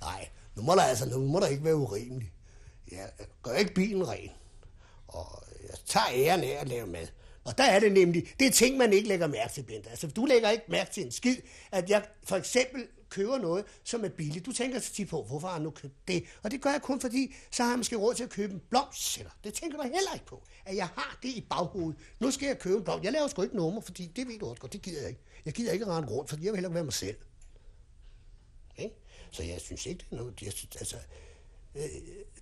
[0.06, 2.32] Nej, nu må der altså nu må der ikke være urimelig.
[2.92, 3.10] Jeg
[3.42, 4.30] gør ikke bilen ren.
[5.08, 7.06] Og jeg tager æren af at lave mad.
[7.48, 9.90] Og der er det nemlig, det er ting, man ikke lægger mærke til, Bente.
[9.90, 11.36] Altså, du lægger ikke mærke til en skid,
[11.72, 14.46] at jeg for eksempel køber noget, som er billigt.
[14.46, 16.24] Du tænker så tit på, hvorfor har han nu købt det?
[16.42, 18.62] Og det gør jeg kun fordi, så har jeg måske råd til at købe en
[18.70, 19.30] blomstsætter.
[19.44, 22.00] Det tænker du heller ikke på, at jeg har det i baghovedet.
[22.20, 23.04] Nu skal jeg købe en blomst.
[23.04, 25.20] Jeg laver sgu ikke nummer, fordi det ved du også godt, det gider jeg ikke.
[25.44, 27.16] Jeg gider ikke rende rundt, fordi jeg vil hellere være mig selv.
[28.70, 28.88] Okay?
[29.30, 30.96] Så jeg synes ikke, det er noget, jeg synes, altså,
[31.74, 31.82] øh,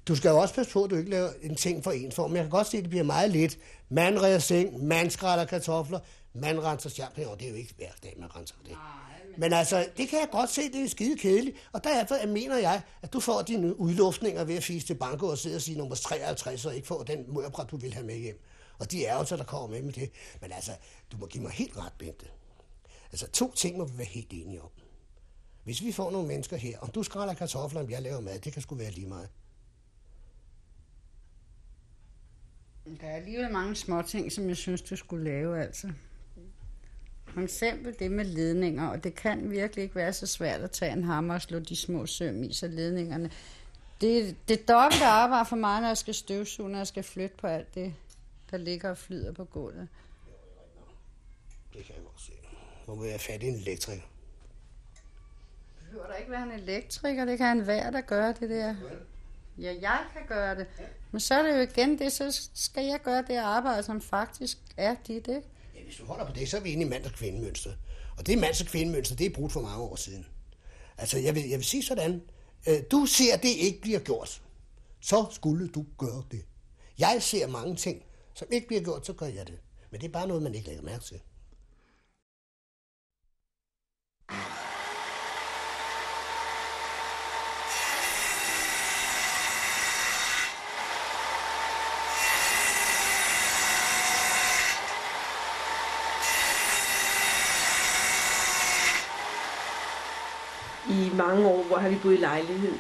[0.09, 2.35] du skal jo også passe på, at du ikke laver en ting for ens form.
[2.35, 3.59] Jeg kan godt se, at det bliver meget lidt.
[3.89, 6.01] Man redder seng, man skræller kartofler,
[6.33, 8.77] man renser champagne, og det er jo ikke hver dag, man renser det.
[9.39, 11.57] Men altså, det kan jeg godt se, det er skide kedeligt.
[11.73, 15.39] Og derfor mener jeg, at du får dine udluftninger ved at fise til banko og
[15.39, 18.43] sidde og sige nummer 53, og ikke få den mørbræt, du vil have med hjem.
[18.79, 20.11] Og de er jo så, der kommer med med det.
[20.41, 20.71] Men altså,
[21.13, 22.27] du må give mig helt ret, Bente.
[23.13, 24.71] Altså, to ting må vi være helt enige om.
[25.65, 28.53] Hvis vi får nogle mennesker her, om du skræller kartofler, om jeg laver mad, det
[28.53, 29.29] kan sgu være lige meget.
[33.01, 35.91] Der er alligevel mange små ting, som jeg synes, du skulle lave, altså.
[37.27, 40.93] For eksempel det med ledninger, og det kan virkelig ikke være så svært at tage
[40.93, 43.31] en hammer og slå de små søm i, så ledningerne...
[44.01, 47.37] Det, det er dobbelt arbejde for mig, når jeg skal støvsuge, når jeg skal flytte
[47.37, 47.95] på alt det,
[48.51, 49.89] der ligger og flyder på gulvet.
[51.75, 52.33] Det kan jeg godt se.
[52.89, 54.03] Nu må jeg fat i en elektriker.
[55.79, 58.67] Behøver der ikke være en elektriker, det kan en hver, der gør det der.
[58.67, 58.75] Ja,
[59.59, 60.67] Ja, jeg kan gøre det.
[61.11, 64.59] Men så er det jo igen det, så skal jeg gøre det arbejde, som faktisk
[64.77, 65.43] er dit, ikke?
[65.75, 67.77] Ja, hvis du holder på det, så er vi inde i mand- og kvindemønstret.
[68.19, 70.27] Og det mands- og kvindemønster, det er brudt for mange år siden.
[70.99, 72.23] Altså, jeg vil, jeg vil sige sådan.
[72.69, 74.43] Øh, du ser, at det ikke bliver gjort.
[75.01, 76.45] Så skulle du gøre det.
[76.99, 78.03] Jeg ser mange ting,
[78.35, 79.59] som ikke bliver gjort, så gør jeg det.
[79.91, 81.21] Men det er bare noget, man ikke lægger mærke til.
[100.91, 102.73] I mange år, hvor har vi boet i lejlighed.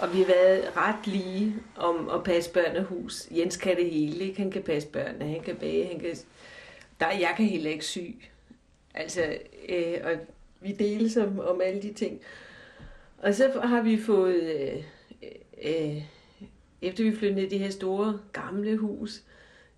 [0.00, 3.28] Og vi har været ret lige om at passe børn og hus.
[3.30, 4.40] Jens kan det hele, ikke?
[4.40, 6.16] Han kan passe børnene, han kan bage, han kan...
[7.00, 7.98] Der, jeg kan heller ikke sy.
[8.94, 10.10] Altså, øh, og
[10.60, 12.20] vi deles om, om alle de ting.
[13.18, 14.42] Og så har vi fået...
[14.42, 14.84] Øh,
[15.62, 16.02] øh,
[16.82, 19.22] efter vi flyttede ned i det her store, gamle hus,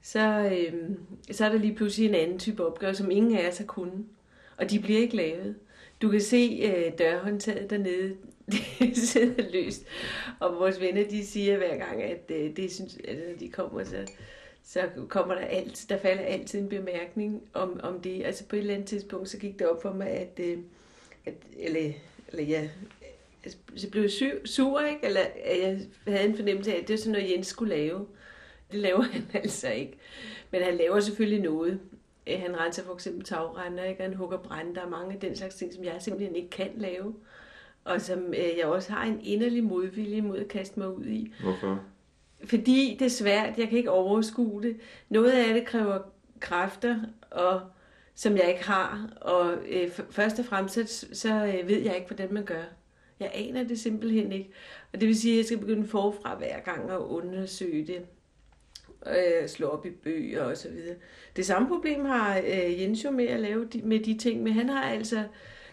[0.03, 0.91] så, øh,
[1.31, 4.07] så er der lige pludselig en anden type opgave, som ingen af os har kunnet.
[4.57, 5.55] Og de bliver ikke lavet.
[6.03, 8.17] Du kan se øh, dørhåndtaget dernede,
[8.79, 9.87] det sidder løst.
[10.41, 13.85] Og vores venner, de siger hver gang, at øh, det synes, at når de kommer,
[13.85, 14.07] så,
[14.65, 18.25] så kommer der alt, der falder altid en bemærkning om, om det.
[18.25, 20.59] Altså på et eller andet tidspunkt, så gik det op for mig, at, øh,
[21.27, 21.93] at eller,
[22.29, 22.69] eller ja,
[23.45, 25.07] altså, så blev jeg sur, sur, ikke?
[25.07, 28.07] Eller at jeg havde en fornemmelse af, at det var sådan noget, Jens skulle lave.
[28.73, 29.93] Det laver han altså ikke.
[30.51, 31.81] Men han laver selvfølgelig noget.
[32.27, 34.01] Øh, Han renser for eksempel tagrender, ikke?
[34.01, 34.75] Og han hugger brænde.
[34.75, 37.15] Der er mange af den slags ting, som jeg simpelthen ikke kan lave.
[37.85, 41.35] Og som øh, jeg også har en inderlig modvilje mod at kaste mig ud i.
[41.43, 41.81] Hvorfor?
[42.45, 43.59] Fordi det er svært.
[43.59, 44.77] Jeg kan ikke overskue det.
[45.09, 45.99] Noget af det kræver
[46.41, 46.97] kræfter,
[47.31, 47.61] og,
[48.15, 49.09] som jeg ikke har.
[49.21, 52.63] Og øh, først og fremmest, så, så øh, ved jeg ikke, hvordan man gør.
[53.21, 54.51] Jeg aner det simpelthen ikke.
[54.93, 58.03] Og det vil sige, at jeg skal begynde forfra hver gang at undersøge det.
[59.07, 60.97] Øh, slå op i bøger og så videre.
[61.37, 64.53] Det samme problem har øh, Jens jo med at lave de, med de ting, men
[64.53, 65.25] han har altså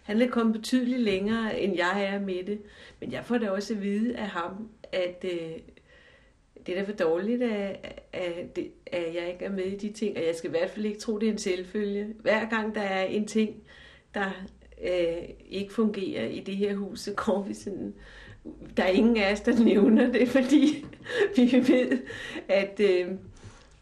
[0.04, 2.62] han er kommet betydeligt længere, end jeg er med det.
[3.00, 5.52] Men jeg får da også at vide af ham, at øh,
[6.66, 9.92] det er da for dårligt, at, at, det- at jeg ikke er med i de
[9.94, 12.08] ting, og jeg skal i hvert fald ikke tro, det er en selvfølge.
[12.22, 13.64] Hver gang der er en ting,
[14.14, 14.46] der
[14.84, 17.94] øh, ikke fungerer i det her hus, så går vi sådan...
[18.78, 20.86] Der er ingen af os, der nævner det, fordi
[21.36, 22.02] vi ved,
[22.48, 23.12] at, øh,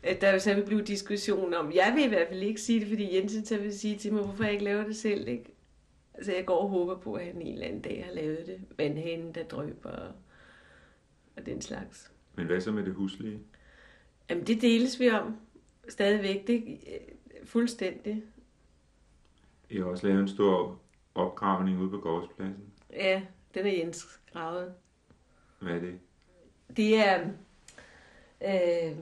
[0.03, 1.71] at der jo så vil blive diskussion om...
[1.75, 4.23] Jeg vil i hvert fald ikke sige det, fordi Jensen så vil sige til mig,
[4.23, 5.55] hvorfor jeg ikke laver det selv, ikke?
[6.13, 8.61] Altså, jeg går og håber på, at han en eller anden dag har lavet det.
[8.77, 10.11] Vandhanen, der drøber og,
[11.37, 12.11] og den slags.
[12.35, 13.39] Men hvad så med det huslige?
[14.29, 15.37] Jamen, det deles vi om
[15.89, 16.47] stadigvæk.
[16.47, 18.23] Det er fuldstændig.
[19.69, 20.79] I har også lavet en stor
[21.15, 22.63] opgravning ude på gårdspladsen.
[22.93, 23.21] Ja,
[23.57, 24.73] den er Jens gravet.
[25.59, 25.99] Hvad er det?
[26.77, 27.19] Det er
[28.45, 28.95] øh,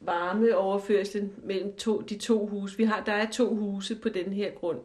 [0.00, 2.76] varmeoverførslen mellem to, de to huse.
[2.76, 4.80] Vi har, der er to huse på den her grund.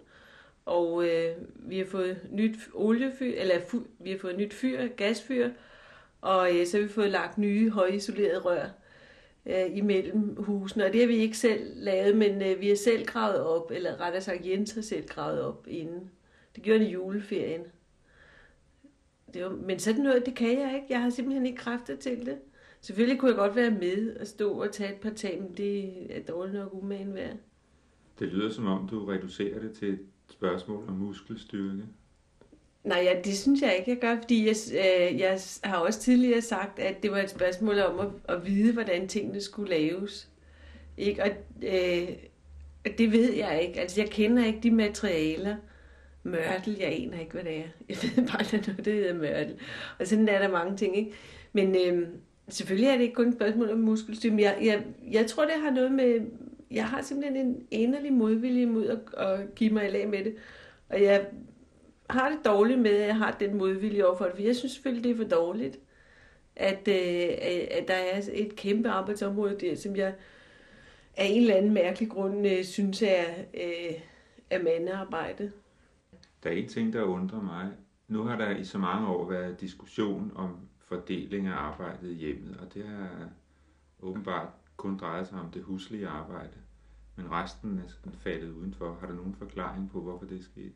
[0.66, 5.50] Og øh, vi har fået nyt oliefyr, eller fu, vi har fået nyt fyr, gasfyr,
[6.22, 8.66] og øh, så har vi fået lagt nye højisolerede rør
[9.46, 10.86] øh, imellem husene.
[10.86, 14.02] Og det har vi ikke selv lavet, men øh, vi har selv gravet op, eller
[14.02, 16.12] rettere sagt Jens har selv gravet op inden.
[16.56, 17.62] Det gjorde han i juleferien.
[19.34, 20.88] Det var, men sådan noget, det kan jeg ikke.
[20.90, 22.38] Jeg har simpelthen ikke kræfter til det.
[22.82, 25.94] Selvfølgelig kunne jeg godt være med og stå og tage et par tag, men det
[26.18, 27.36] er dårligt nok umagen værd.
[28.20, 30.00] Det lyder som om, du reducerer det til et
[30.30, 31.84] spørgsmål om muskelstyrke.
[32.84, 36.42] Nej, ja, det synes jeg ikke, jeg gør, fordi jeg, øh, jeg har også tidligere
[36.42, 40.30] sagt, at det var et spørgsmål om at, at vide, hvordan tingene skulle laves.
[40.98, 41.24] Ikke?
[41.24, 41.30] Og
[41.64, 42.08] øh,
[42.98, 43.80] det ved jeg ikke.
[43.80, 45.56] Altså, jeg kender ikke de materialer.
[46.24, 47.64] Mørtel, jeg aner ikke, hvad det er.
[47.90, 49.60] Jeg ved bare, at er noget, der hedder mørtel.
[50.00, 51.12] Og sådan er der mange ting, ikke?
[51.54, 52.08] Men øh,
[52.50, 55.72] selvfølgelig er det ikke kun et spørgsmål om muskelstyrke, jeg, jeg, jeg tror, det har
[55.72, 56.22] noget med...
[56.72, 60.36] Jeg har simpelthen en inderlig modvilje mod at, at give mig i lag med det.
[60.90, 61.26] Og jeg
[62.10, 65.04] har det dårligt med, at jeg har den modvilje overfor det, for jeg synes selvfølgelig,
[65.04, 65.80] det er for dårligt,
[66.56, 67.38] at, øh,
[67.72, 70.14] at der er et kæmpe arbejdsområde der, som jeg
[71.18, 73.94] af en eller anden mærkelig grund øh, synes er, øh,
[74.50, 75.52] er mandearbejde.
[76.48, 77.72] Der er en ting, der undrer mig.
[78.08, 82.58] Nu har der i så mange år været diskussion om fordeling af arbejdet i hjemmet,
[82.58, 83.30] og det har
[84.00, 86.54] åbenbart kun drejet sig om det huslige arbejde.
[87.16, 88.98] men resten er sådan faldet udenfor.
[89.00, 90.74] Har du nogen forklaring på, hvorfor det er sket?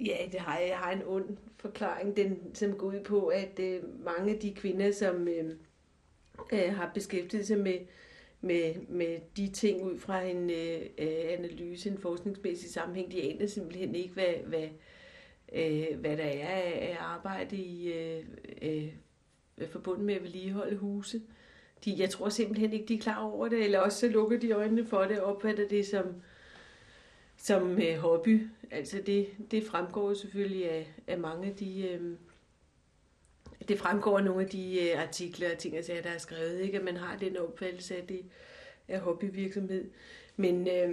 [0.00, 0.68] Ja, det har jeg.
[0.68, 4.54] Jeg har en ond forklaring, den, som går ud på, at øh, mange af de
[4.54, 5.50] kvinder, som øh,
[6.52, 7.78] øh, har beskæftiget sig med,
[8.40, 13.46] med, med de ting ud fra en øh, øh, analyse, en forskningsmæssig sammenhæng, de aner
[13.46, 14.68] simpelthen ikke, hvad, hvad,
[15.52, 18.24] øh, hvad der er af arbejde i øh,
[18.62, 18.88] øh,
[19.66, 21.22] forbundet med at vedligeholde huse.
[21.84, 24.50] De, jeg tror simpelthen ikke, de er klar over det, eller også så lukker de
[24.50, 26.04] øjnene for det og opfatter det som,
[27.36, 28.46] som øh, hobby.
[28.70, 31.88] Altså det, det fremgår selvfølgelig af, af mange af de...
[31.88, 32.16] Øh,
[33.68, 36.78] det fremgår af nogle af de øh, artikler og ting, der er skrevet, ikke?
[36.78, 38.20] at man har den opfattelse af, det
[38.88, 39.90] er hobbyvirksomhed.
[40.36, 40.92] Men øh,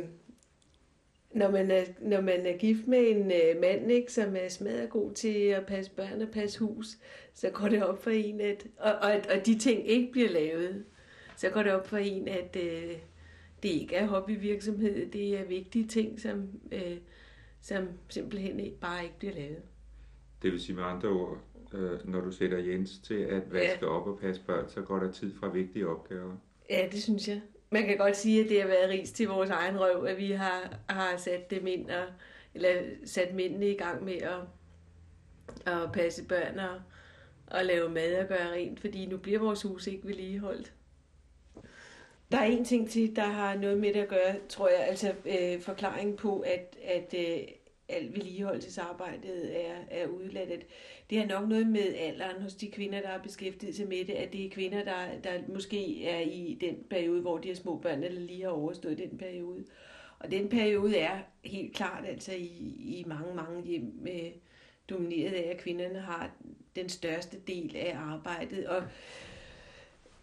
[1.34, 4.90] når, man er, når man er gift med en øh, mand, ikke, som er smadret
[4.90, 6.88] god til at passe børn og passe hus,
[7.34, 10.86] så går det op for en, at, og, og, og de ting ikke bliver lavet,
[11.38, 12.98] så går det op for en, at øh,
[13.64, 16.98] det ikke er hobbyvirksomhed, det er vigtige ting, som, øh,
[17.62, 19.62] som simpelthen ikke, bare ikke bliver lavet.
[20.42, 21.40] Det vil sige med andre ord,
[21.76, 23.88] øh, når du sætter Jens til at vaske ja.
[23.88, 26.36] op og passe børn, så går der tid fra vigtige opgaver.
[26.70, 27.42] Ja, det synes jeg.
[27.70, 30.32] Man kan godt sige, at det har været ris til vores egen røv, at vi
[30.32, 32.06] har, har sat dem ind og,
[32.54, 34.40] eller sat mændene i gang med at,
[35.74, 36.82] at passe børn og,
[37.48, 40.74] og lave mad og gøre rent, fordi nu bliver vores hus ikke vedligeholdt.
[42.32, 45.14] Der er en ting til, der har noget med det at gøre, tror jeg, altså
[45.26, 47.48] øh, forklaring på, at, at øh,
[47.90, 50.66] alt vedligeholdelsesarbejdet er, er udladt.
[51.10, 54.14] Det har nok noget med alderen hos de kvinder, der har beskæftiget sig med det,
[54.14, 57.78] at det er kvinder, der, der måske er i den periode, hvor de har små
[57.78, 59.66] børn, eller lige har overstået den periode.
[60.20, 62.46] Og den periode er helt klart altså i,
[63.00, 64.32] i mange, mange hjem med,
[64.90, 66.32] domineret af, at kvinderne har
[66.76, 68.68] den største del af arbejdet.
[68.68, 68.84] Og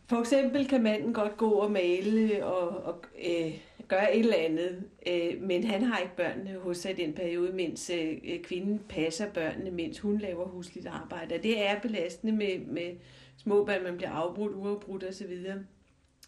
[0.07, 3.59] for eksempel kan manden godt gå og male og, og øh,
[3.93, 7.53] gør et eller andet, øh, men han har ikke børnene hos sig i den periode,
[7.53, 11.35] mens øh, kvinden passer børnene, mens hun laver husligt arbejde.
[11.35, 12.97] Og det er belastende med, med
[13.37, 15.45] små børn, man bliver afbrudt, uafbrudt osv.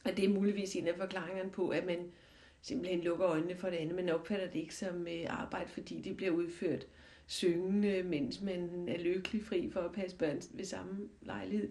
[0.05, 1.99] Og det er muligvis en af forklaringerne på, at man
[2.63, 3.97] simpelthen lukker øjnene for det andet.
[3.97, 6.87] Man opfatter det ikke som øh, arbejde, fordi det bliver udført
[7.27, 11.69] syngende, mens man er lykkelig fri for at passe børn ved samme lejlighed.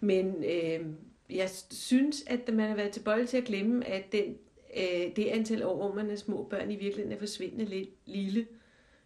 [0.00, 0.86] Men øh,
[1.30, 4.36] jeg synes, at man har været tilbøjelig til at glemme, at den,
[4.76, 8.46] øh, det antal år, hvor man er små børn, i virkeligheden er forsvindende lidt lille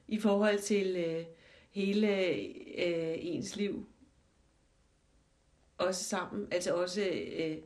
[0.08, 1.24] i forhold til øh,
[1.70, 3.86] hele øh, ens liv.
[5.78, 7.02] Også sammen, altså også
[7.36, 7.56] øh,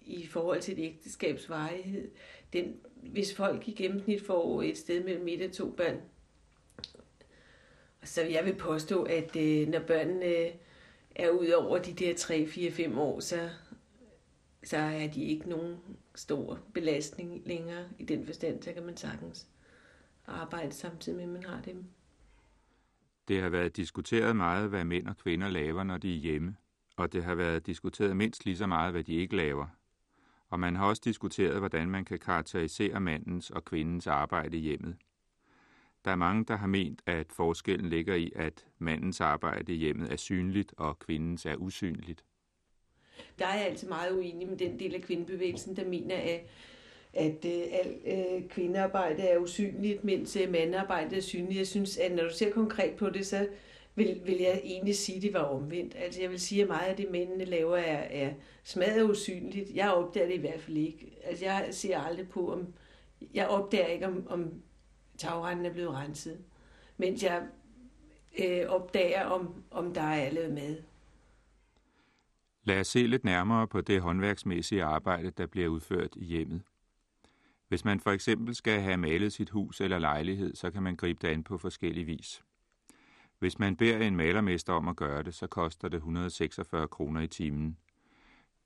[0.00, 2.10] i forhold til et ægteskabs varighed.
[2.52, 6.00] Den, hvis folk i gennemsnit får et sted mellem et og to børn,
[8.04, 10.50] så jeg vil påstå, at øh, når børnene øh,
[11.14, 13.50] er ud over de der 3, 4, 5 år, så,
[14.64, 15.76] så er de ikke nogen
[16.16, 19.46] stor belastning længere i den forstand, så kan man sagtens
[20.26, 21.84] arbejde samtidig med, at man har dem.
[23.28, 26.56] Det har været diskuteret meget, hvad mænd og kvinder laver, når de er hjemme,
[26.96, 29.66] og det har været diskuteret mindst lige så meget, hvad de ikke laver.
[30.48, 34.96] Og man har også diskuteret, hvordan man kan karakterisere mandens og kvindens arbejde i hjemmet.
[36.04, 40.12] Der er mange, der har ment, at forskellen ligger i, at mandens arbejde i hjemmet
[40.12, 42.24] er synligt, og kvindens er usynligt.
[43.38, 46.40] Der er jeg altid meget uenig med den del af kvindebevægelsen, der mener, at,
[47.14, 51.58] at øh, al øh, kvindearbejde er usynligt, mens øh, mandarbejde er synligt.
[51.58, 53.48] Jeg synes, at når du ser konkret på det, så
[53.94, 55.96] vil, vil jeg egentlig sige, at det var omvendt.
[55.98, 58.32] Altså jeg vil sige, at meget af det, mændene laver, er, er
[58.64, 59.70] smadret usynligt.
[59.74, 61.18] Jeg opdager det i hvert fald ikke.
[61.24, 62.66] Altså jeg ser aldrig på, om...
[63.34, 64.52] Jeg opdager ikke, om, om
[65.18, 66.38] tagrenden er blevet renset.
[66.96, 67.42] Mens jeg
[68.38, 70.76] øh, opdager, om, om der er lavet mad.
[72.66, 76.62] Lad os se lidt nærmere på det håndværksmæssige arbejde, der bliver udført i hjemmet.
[77.68, 81.18] Hvis man for eksempel skal have malet sit hus eller lejlighed, så kan man gribe
[81.22, 82.42] det an på forskellig vis.
[83.38, 87.26] Hvis man beder en malermester om at gøre det, så koster det 146 kroner i
[87.26, 87.76] timen.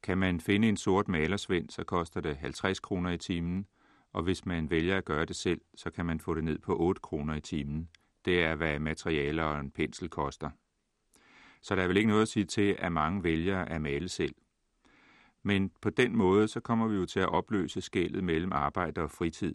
[0.02, 3.66] Kan man finde en sort malersvend, så koster det 50 kroner i timen,
[4.12, 6.76] og hvis man vælger at gøre det selv, så kan man få det ned på
[6.76, 7.88] 8 kroner i timen.
[8.24, 10.50] Det er, hvad materialer og en pensel koster.
[11.62, 14.34] Så der er vel ikke noget at sige til, at mange vælger at male selv.
[15.42, 19.10] Men på den måde, så kommer vi jo til at opløse skældet mellem arbejde og
[19.10, 19.54] fritid.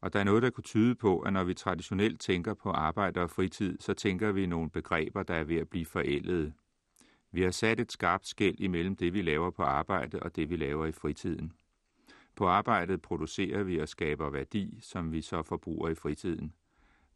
[0.00, 3.20] Og der er noget, der kunne tyde på, at når vi traditionelt tænker på arbejde
[3.20, 6.52] og fritid, så tænker vi nogle begreber, der er ved at blive forældede.
[7.32, 10.56] Vi har sat et skarpt skæld imellem det, vi laver på arbejde og det, vi
[10.56, 11.52] laver i fritiden.
[12.36, 16.52] På arbejdet producerer vi og skaber værdi, som vi så forbruger i fritiden.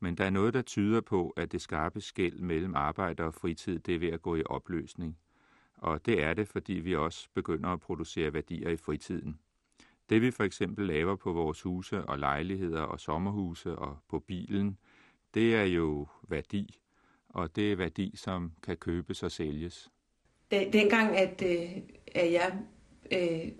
[0.01, 3.79] Men der er noget, der tyder på, at det skarpe skæld mellem arbejde og fritid
[3.79, 5.19] det er ved at gå i opløsning.
[5.77, 9.39] Og det er det, fordi vi også begynder at producere værdier i fritiden.
[10.09, 14.79] Det vi for eksempel laver på vores huse og lejligheder og sommerhuse og på bilen,
[15.35, 16.79] det er jo værdi,
[17.29, 19.91] og det er værdi, som kan købes og sælges.
[20.51, 21.83] Dengang, at, øh,
[22.15, 22.59] at jeg
[23.13, 23.53] øh,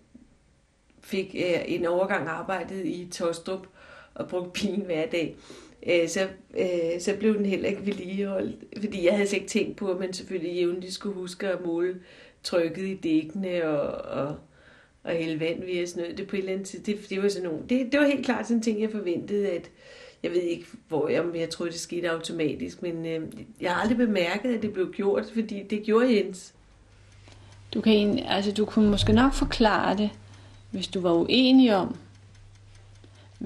[1.01, 3.67] fik øh, en overgang arbejdet i Tostrup
[4.15, 8.57] og brugte bilen hver dag, øh, Øh, så, øh, så blev den heller ikke vedligeholdt.
[8.81, 11.95] Fordi jeg havde ikke tænkt på, at man selvfølgelig jævnligt skulle huske at måle
[12.43, 14.37] trykket i dækkene og, og,
[15.05, 16.19] og hælde vand via noget.
[16.19, 16.81] Det på et eller andet tid.
[16.81, 19.49] Det, det var sådan nogle, det, det var helt klart sådan en ting, jeg forventede,
[19.49, 19.71] at
[20.23, 23.21] jeg ved ikke, hvor jeg, jeg troede, det skete automatisk, men øh,
[23.61, 26.55] jeg har aldrig bemærket, at det blev gjort, fordi det gjorde Jens.
[27.75, 30.11] Du, kan, altså, du kunne måske nok forklare det,
[30.71, 31.97] hvis du var uenig om,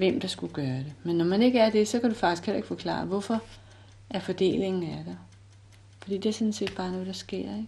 [0.01, 0.93] hvem der skulle gøre det.
[1.05, 3.43] Men når man ikke er det, så kan du faktisk heller ikke forklare, hvorfor
[4.11, 5.15] er fordelingen af der.
[6.03, 7.67] Fordi det er sådan set bare noget, der sker, ikke?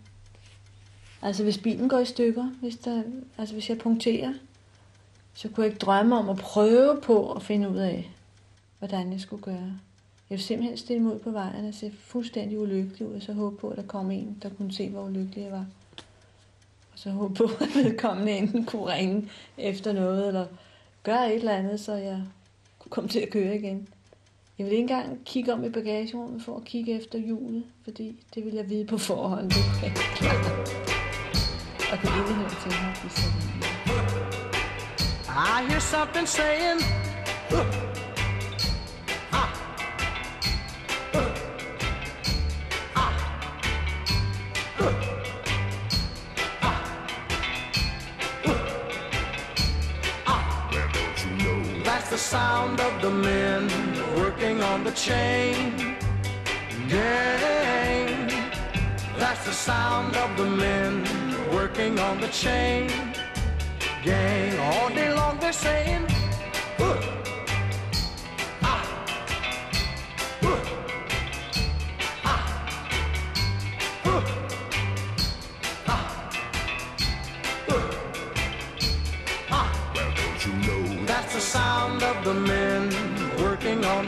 [1.22, 3.03] Altså hvis bilen går i stykker, hvis, der,
[3.39, 4.33] altså hvis jeg punkterer,
[5.35, 8.11] så kunne jeg ikke drømme om at prøve på at finde ud af,
[8.78, 9.55] hvordan jeg skulle gøre.
[10.30, 13.33] Jeg ville simpelthen stille mig ud på vejen og se fuldstændig ulykkelig ud, og så
[13.33, 15.66] håbe på, at der kom en, der kunne se, hvor ulykkelig jeg var.
[16.93, 19.28] Og så håbe på, at vedkommende enten kunne ringe
[19.59, 20.47] efter noget, eller
[21.03, 22.22] gøre et eller andet, så jeg
[22.78, 23.88] kunne komme til at køre igen.
[24.59, 28.44] Jeg ville ikke engang kigge om i bagagerummet for at kigge efter hjulet, fordi det
[28.44, 29.50] ville jeg vide på forhånd.
[29.50, 30.42] Det er.
[31.92, 33.32] Og det ikke høre til mig, hvis jeg
[35.61, 36.80] I hear something saying,
[37.50, 37.91] uh.
[52.33, 53.68] Sound of the men
[54.16, 55.97] working on the chain
[56.89, 58.26] gang.
[59.18, 61.05] That's the sound of the men
[61.53, 62.91] working on the chain
[64.03, 64.59] gang.
[64.59, 66.07] All day long they're saying,
[66.78, 67.22] uh,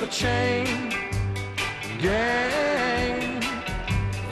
[0.05, 0.67] the chain
[1.99, 3.41] gang.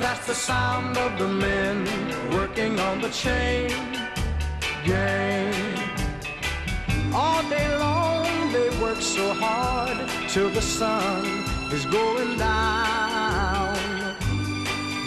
[0.00, 1.86] That's the sound of the men
[2.30, 3.70] working on the chain
[4.84, 5.54] gang.
[7.14, 9.96] All day long they work so hard
[10.28, 11.24] till the sun
[11.72, 13.78] is going down.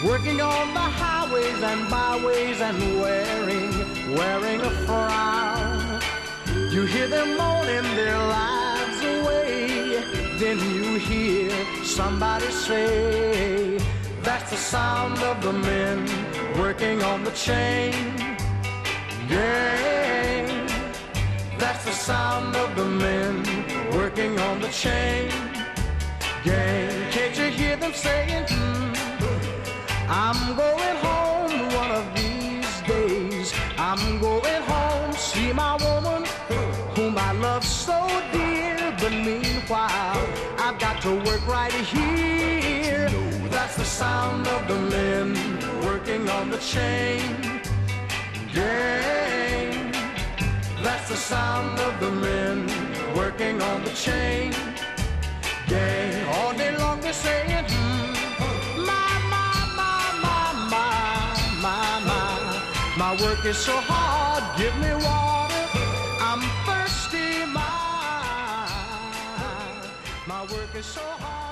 [0.04, 3.72] Working on the highways and byways and wearing,
[4.16, 6.00] wearing a frown.
[6.72, 8.65] You hear them moaning their lives.
[10.38, 11.50] Then you hear
[11.82, 13.78] somebody say,
[14.22, 16.06] That's the sound of the men
[16.58, 17.92] working on the chain
[19.28, 20.66] gang.
[21.58, 23.44] That's the sound of the men
[23.92, 25.30] working on the chain
[26.44, 27.10] gang.
[27.12, 28.92] Can't you hear them saying, hmm,
[30.08, 33.54] I'm going home one of these days.
[33.78, 36.24] I'm going home, see my woman
[36.94, 38.76] whom I love so dear.
[39.00, 39.12] But
[39.66, 43.08] meanwhile, I've got to work right here.
[43.50, 45.34] That's the sound of the men
[45.82, 47.20] working on the chain
[48.54, 49.92] gang.
[50.82, 52.68] That's the sound of the men
[53.16, 54.52] working on the chain
[55.66, 56.28] gang.
[56.36, 59.50] All day long they're saying, hmm, my, my,
[59.80, 62.96] my, my, my, my, my.
[62.96, 65.45] My work is so hard, give me water.
[70.26, 71.46] My work is so hard.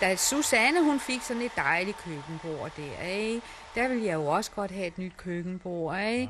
[0.00, 3.42] Da Susanne hun fik sådan et dejligt køkkenbord der, ikke?
[3.74, 5.98] der ville jeg jo også godt have et nyt køkkenbord.
[5.98, 6.22] Ikke?
[6.22, 6.28] Ja.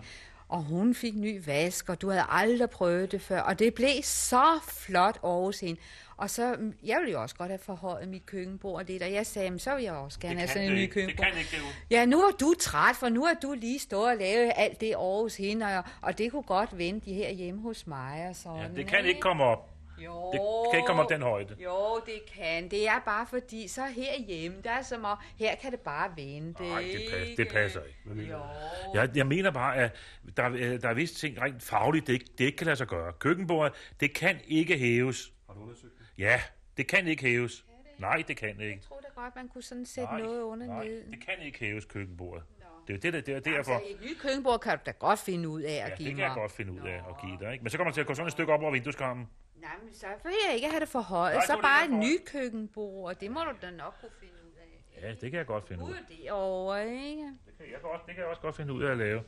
[0.50, 3.40] Og hun fik ny vask, og du havde aldrig prøvet det før.
[3.40, 5.80] Og det blev så flot over hende.
[6.16, 9.58] Og så, jeg ville jo også godt have forhøjet mit køkkenbord lidt, og jeg sagde,
[9.58, 11.26] så vil jeg også gerne have sådan en ny køkkenbord.
[11.26, 14.08] Det kan ikke det, Ja, nu er du træt, for nu har du lige stået
[14.10, 17.60] og lavet alt det over hende, og, og det kunne godt vente de her hjemme
[17.60, 18.56] hos mig og sådan.
[18.60, 19.69] Ja, det kan ikke komme op.
[20.04, 20.30] Jo.
[20.32, 20.40] Det
[20.70, 21.56] kan ikke komme op den højde.
[21.64, 22.68] Jo, det kan.
[22.70, 26.62] Det er bare fordi, så herhjemme, der er som om, her kan det bare vente.
[26.62, 27.98] Nej, det, pas, det passer ikke.
[28.04, 29.00] Hvad mener Jo.
[29.00, 29.96] Jeg, jeg mener bare, at
[30.36, 32.86] der, øh, der er vist ting rent fagligt, det ikke, det ikke kan lade sig
[32.86, 33.12] gøre.
[33.12, 35.32] Køkkenbordet, det kan ikke hæves.
[35.46, 36.06] Har du undersøgt det?
[36.18, 36.40] Ja,
[36.76, 37.64] det kan ikke hæves.
[37.98, 38.62] Nej, det kan ikke.
[38.64, 41.10] Jeg tror da godt, man kunne sådan sætte Nej, noget under nej, ned.
[41.10, 42.42] det kan ikke hæves køkkenbordet.
[42.88, 43.74] Det Det er jo det, det, det er derfor.
[43.74, 46.16] Altså, et nyt køkkenbord kan du da godt finde ud af at Ja, give det
[46.16, 46.20] mig.
[46.22, 47.62] kan jeg godt finde ud af at give dig, ikke?
[47.62, 49.28] Men så kommer man til at gå sådan et stykke op over vindueskarmen.
[49.60, 51.34] Nej, men så vil jeg ikke have det for højt.
[51.34, 54.34] Nej, Så vil bare et nyt køkkenbord, og det må du da nok kunne finde
[54.44, 55.02] ud af.
[55.02, 55.94] Ja, det kan jeg godt finde ud af.
[55.94, 57.22] Ud derovre, ikke?
[57.46, 59.22] Det kan jeg, godt, det kan jeg også godt finde ud af at lave.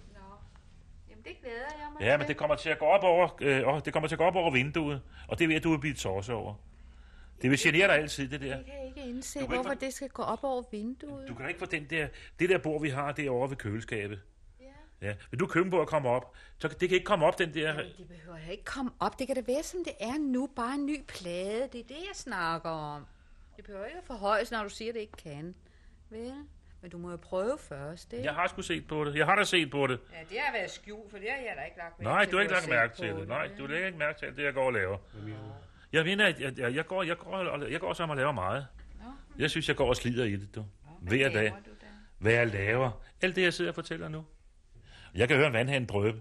[1.10, 3.84] Jamen, det glæder jeg mig Ja, men det kommer til at gå op over, øh,
[3.84, 5.94] det kommer til at gå op over vinduet, og det ved jeg, du vil blive
[5.94, 6.54] torse over.
[7.42, 8.46] Det vil genere dig altid, det der.
[8.46, 11.28] Jeg kan ikke indse, kan ikke hvorfor det skal gå op over vinduet.
[11.28, 12.08] Du kan ikke få den der,
[12.38, 14.20] det der bord, vi har derovre ved køleskabet.
[15.02, 15.08] Ja.
[15.08, 15.14] ja.
[15.30, 17.72] Vil du køkkenbord komme op, så det kan ikke komme op, den der...
[17.76, 19.18] Det behøver jeg ikke komme op.
[19.18, 20.50] Det kan da være, som det er nu.
[20.56, 21.68] Bare en ny plade.
[21.72, 23.06] Det er det, jeg snakker om.
[23.56, 25.54] Det behøver ikke at forhøjes, når du siger, at det ikke kan.
[26.10, 26.32] Vel?
[26.80, 28.24] Men du må jo prøve først, ikke?
[28.24, 29.14] Jeg har sgu set på det.
[29.14, 30.00] Jeg har da set på det.
[30.12, 32.32] Ja, det har været skjult, for det har jeg da ikke lagt mærke Nej, til,
[32.32, 33.28] du har ikke lagt mærke til på det.
[33.28, 34.98] Nej, du lægger ikke mærke til det, jeg går og laver.
[35.92, 38.66] Jeg mener, at jeg, jeg, jeg, går, jeg, går, jeg går som og laver meget.
[39.38, 40.64] Jeg synes, jeg går og slider i det, du.
[41.00, 41.52] Hver dag.
[42.18, 43.02] Hvad jeg laver.
[43.22, 44.24] Alt det, jeg sidder og fortæller nu.
[45.14, 46.20] Jeg kan høre en vandhane drøbe.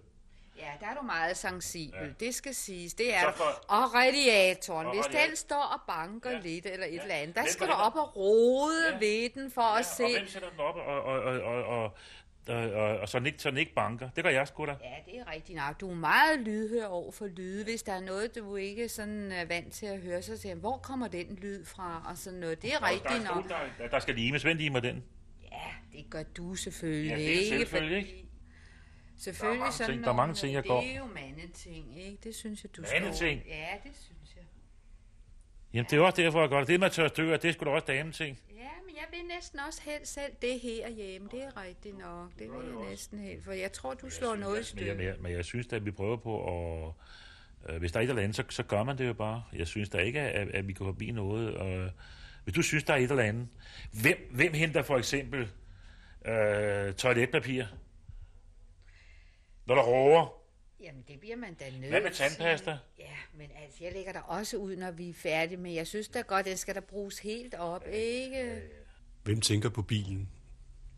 [0.57, 2.25] Ja, der er du meget sensibel, ja.
[2.25, 2.93] det skal siges.
[2.93, 3.43] Det er for...
[3.67, 5.27] Og radiatoren, og hvis radiator.
[5.27, 6.39] den står og banker ja.
[6.39, 7.01] lidt eller et ja.
[7.01, 8.97] eller andet, der skal du op og rode ja.
[8.99, 9.79] ved den for ja.
[9.79, 10.03] at se...
[10.03, 11.97] og hvem sætter den op og, og, og, og, og
[12.47, 14.09] og, og, og så den, ikke, så den ikke banker.
[14.15, 14.71] Det gør jeg sgu da.
[14.71, 15.79] Ja, det er rigtigt nok.
[15.79, 17.63] Du er meget lydhør over for lyde.
[17.63, 20.77] Hvis der er noget, du ikke sådan er vant til at høre, så siger hvor
[20.77, 22.05] kommer den lyd fra?
[22.09, 22.61] Og sådan noget.
[22.61, 23.45] Det er rigtigt der er nok.
[23.45, 24.43] Stol, der, der skal limes.
[24.43, 25.03] Hvem limer den?
[25.51, 27.09] Ja, det gør du selvfølgelig.
[27.09, 28.09] Ja, det er selvfølgelig ikke.
[28.09, 28.30] Fordi...
[29.23, 31.05] Selvfølgelig Der er mange sådan ting- der er mange ting, jeg går- Det er jo
[31.05, 32.17] mandeting, ikke?
[32.23, 33.41] Det synes jeg, du Mandeting?
[33.41, 33.51] skal...
[33.57, 34.43] Ja, det synes jeg.
[35.73, 36.67] Jamen, det er også derfor, jeg gør det.
[36.67, 38.39] Det med at tørre stykker, det er sgu da også dameting.
[38.49, 38.55] Ja,
[38.85, 41.27] men jeg vil næsten også helst selv det her hjemme.
[41.31, 42.29] Det er rigtigt nok.
[42.39, 43.43] Det vil jeg næsten helt.
[43.43, 44.93] For jeg tror, du slår noget i Men jeg, stykker.
[44.95, 46.33] men, jeg, men jeg synes, at vi prøver på
[46.87, 46.93] at...
[47.73, 49.43] Øh, hvis der er et eller andet, så, så gør man det jo bare.
[49.53, 51.55] Jeg synes da ikke, at, at vi går forbi noget.
[51.55, 51.89] Og,
[52.43, 53.47] hvis du synes, der er et eller andet...
[54.01, 55.49] Hvem, hvem henter for eksempel
[56.25, 57.65] øh, toiletpapir?
[59.65, 60.41] Når der råger?
[60.79, 62.71] Jamen, det bliver man da nødt Hvad med tandpasta?
[62.71, 62.79] til.
[62.99, 65.57] Ja, men altså, jeg lægger der også ud, når vi er færdige.
[65.57, 68.61] Men jeg synes da godt, den skal der bruges helt op, ikke?
[69.23, 70.29] Hvem tænker på bilen?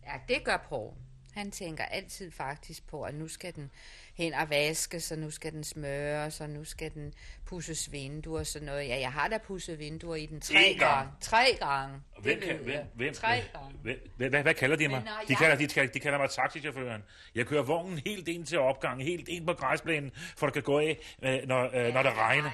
[0.05, 0.93] Ja, det gør Paul.
[1.33, 3.71] Han tænker altid faktisk på, at nu skal den
[4.13, 7.13] hen og vaskes, og nu skal den smøres, og nu skal den
[7.45, 8.87] pusses vinduer og sådan noget.
[8.87, 10.91] Ja, jeg har da pusset vinduer i den tre En gang.
[10.95, 11.11] gange.
[11.21, 12.01] Tre gange.
[12.19, 13.77] Hvem, Det kan, hvem, hvem, Tre gange.
[13.81, 14.97] hvem, hvad, hvad kalder de mig?
[14.97, 17.03] Men når De jeg- kalder, de, kalder, de kalder mig taxichaufføren.
[17.35, 20.79] Jeg kører vognen helt ind til opgangen, helt ind på græsplænen, for det kan gå
[20.79, 22.51] af, øh, når, øh, når det regner.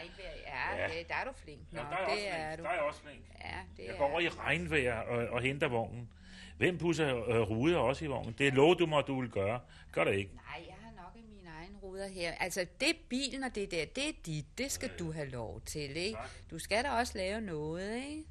[0.47, 0.87] Ja, Ja.
[0.87, 1.59] det, der er du flink.
[1.71, 2.57] Nå, Ja, der er det også er flink.
[2.57, 2.63] du.
[2.63, 3.21] Der er jeg også flink.
[3.41, 6.09] Ja, det Jeg er går over i regnvejr og, og henter vognen.
[6.57, 8.35] Hvem pusser øh, ruder også i vognen?
[8.37, 9.59] Det er lov, du må, du vil gøre.
[9.91, 10.31] Gør det ikke.
[10.35, 12.31] Nej, jeg har nok i mine egne ruder her.
[12.31, 14.45] Altså, det bilen og det der, det er dit.
[14.57, 16.19] Det skal du have lov til, ikke?
[16.51, 18.23] Du skal da også lave noget, ikke?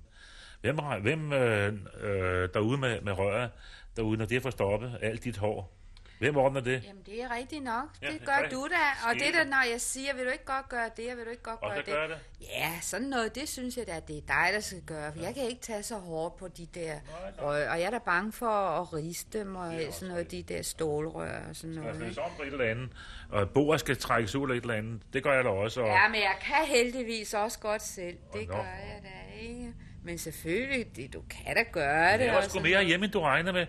[0.61, 3.51] Hvem, hvem øh, øh, derude med, med røret,
[3.97, 5.78] derude, når det får stoppet alt dit hår?
[6.19, 6.83] Hvem ordner det?
[6.87, 7.85] Jamen, det er rigtigt nok.
[8.03, 8.71] Ja, Det det gør gør du det.
[8.71, 9.09] da.
[9.09, 11.31] Og det Sker der, når jeg siger, vil du ikke godt gøre det, vil du
[11.31, 12.19] ikke godt Og gøre så gør jeg det.
[12.41, 15.13] Ja, sådan noget, det synes jeg da, at det er dig, der skal gøre.
[15.13, 16.95] For jeg kan ikke tage så hårdt på de der
[17.43, 17.71] rør.
[17.71, 18.47] Og jeg er da bange for
[18.81, 22.13] at riste dem og sådan noget, de der stålrør og sådan noget.
[22.13, 22.89] skal om på et eller andet,
[23.31, 25.03] og bordet skal trækkes ud eller et eller andet.
[25.13, 25.81] Det gør jeg da også.
[25.81, 28.17] Og, Ja, men jeg kan heldigvis også godt selv.
[28.33, 28.55] Det nå.
[28.55, 29.73] gør jeg da ikke.
[30.05, 32.21] Men selvfølgelig, det, du kan da gøre det.
[32.25, 33.67] jeg og var sgu sådan mere hjemme, end du regner med.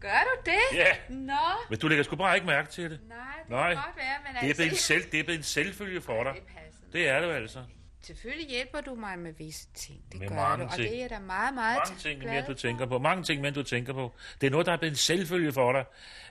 [0.00, 0.76] Gør du det?
[0.78, 0.86] Ja.
[1.08, 1.32] Nå.
[1.70, 3.00] Men du lægger sgu bare ikke mærke til det.
[3.08, 3.74] Nej, det Nej.
[3.74, 4.56] kan godt være, men Det er, altså...
[4.62, 6.34] blevet en selv, det er blevet en selvfølge for dig.
[6.92, 7.58] Det er det jo altså.
[8.02, 10.00] Selvfølgelig hjælper du mig med visse ting.
[10.12, 10.90] Det Med gør mange du, og ting.
[10.90, 12.98] det er da meget, meget Mange ting, mere du tænker på.
[12.98, 14.14] Mange ting, mere du tænker på.
[14.40, 15.84] Det er noget, der er blevet en selvfølge for dig.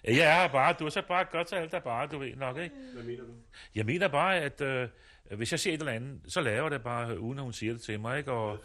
[0.04, 2.58] Jeg er bare, du er så bare godt til alt, der bare, du ved nok,
[2.58, 2.76] ikke?
[2.94, 3.30] Hvad mener du?
[3.76, 4.90] Jeg mener bare, at øh,
[5.36, 7.54] hvis jeg ser et eller andet, så laver jeg det bare, øh, uden at hun
[7.54, 8.32] siger det til mig, ikke?
[8.32, 8.58] Og,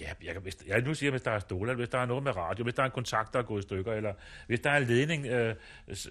[0.00, 2.06] ja, jeg, kan- hvis, jeg nu siger, hvis der er stål, eller hvis der er
[2.06, 4.14] noget med radio, hvis der er en kontakt, der er gået i stykker, eller
[4.46, 5.54] hvis der er en ledning, øh,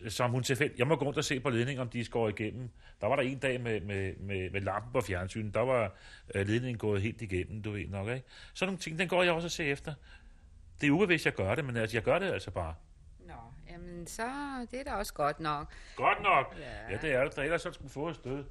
[0.09, 0.79] som hun tilfældigt...
[0.79, 2.69] Jeg må gå rundt og se på ledningen, om de skåret igennem.
[3.01, 5.93] Der var der en dag med, med, med, med lampen på fjernsynet, der var
[6.35, 8.23] øh, ledningen gået helt igennem, du ved nok, ikke?
[8.53, 9.93] Sådan nogle ting, den går jeg også at se efter.
[10.81, 12.75] Det er ubevidst, jeg gør det, men altså, jeg gør det altså bare.
[13.27, 13.33] Nå,
[13.69, 14.23] jamen så
[14.71, 15.73] det er da også godt nok.
[15.95, 16.55] Godt nok.
[16.59, 16.91] Ja.
[16.93, 17.37] Ja, det er det.
[17.43, 18.43] Ellers så skulle få et stød.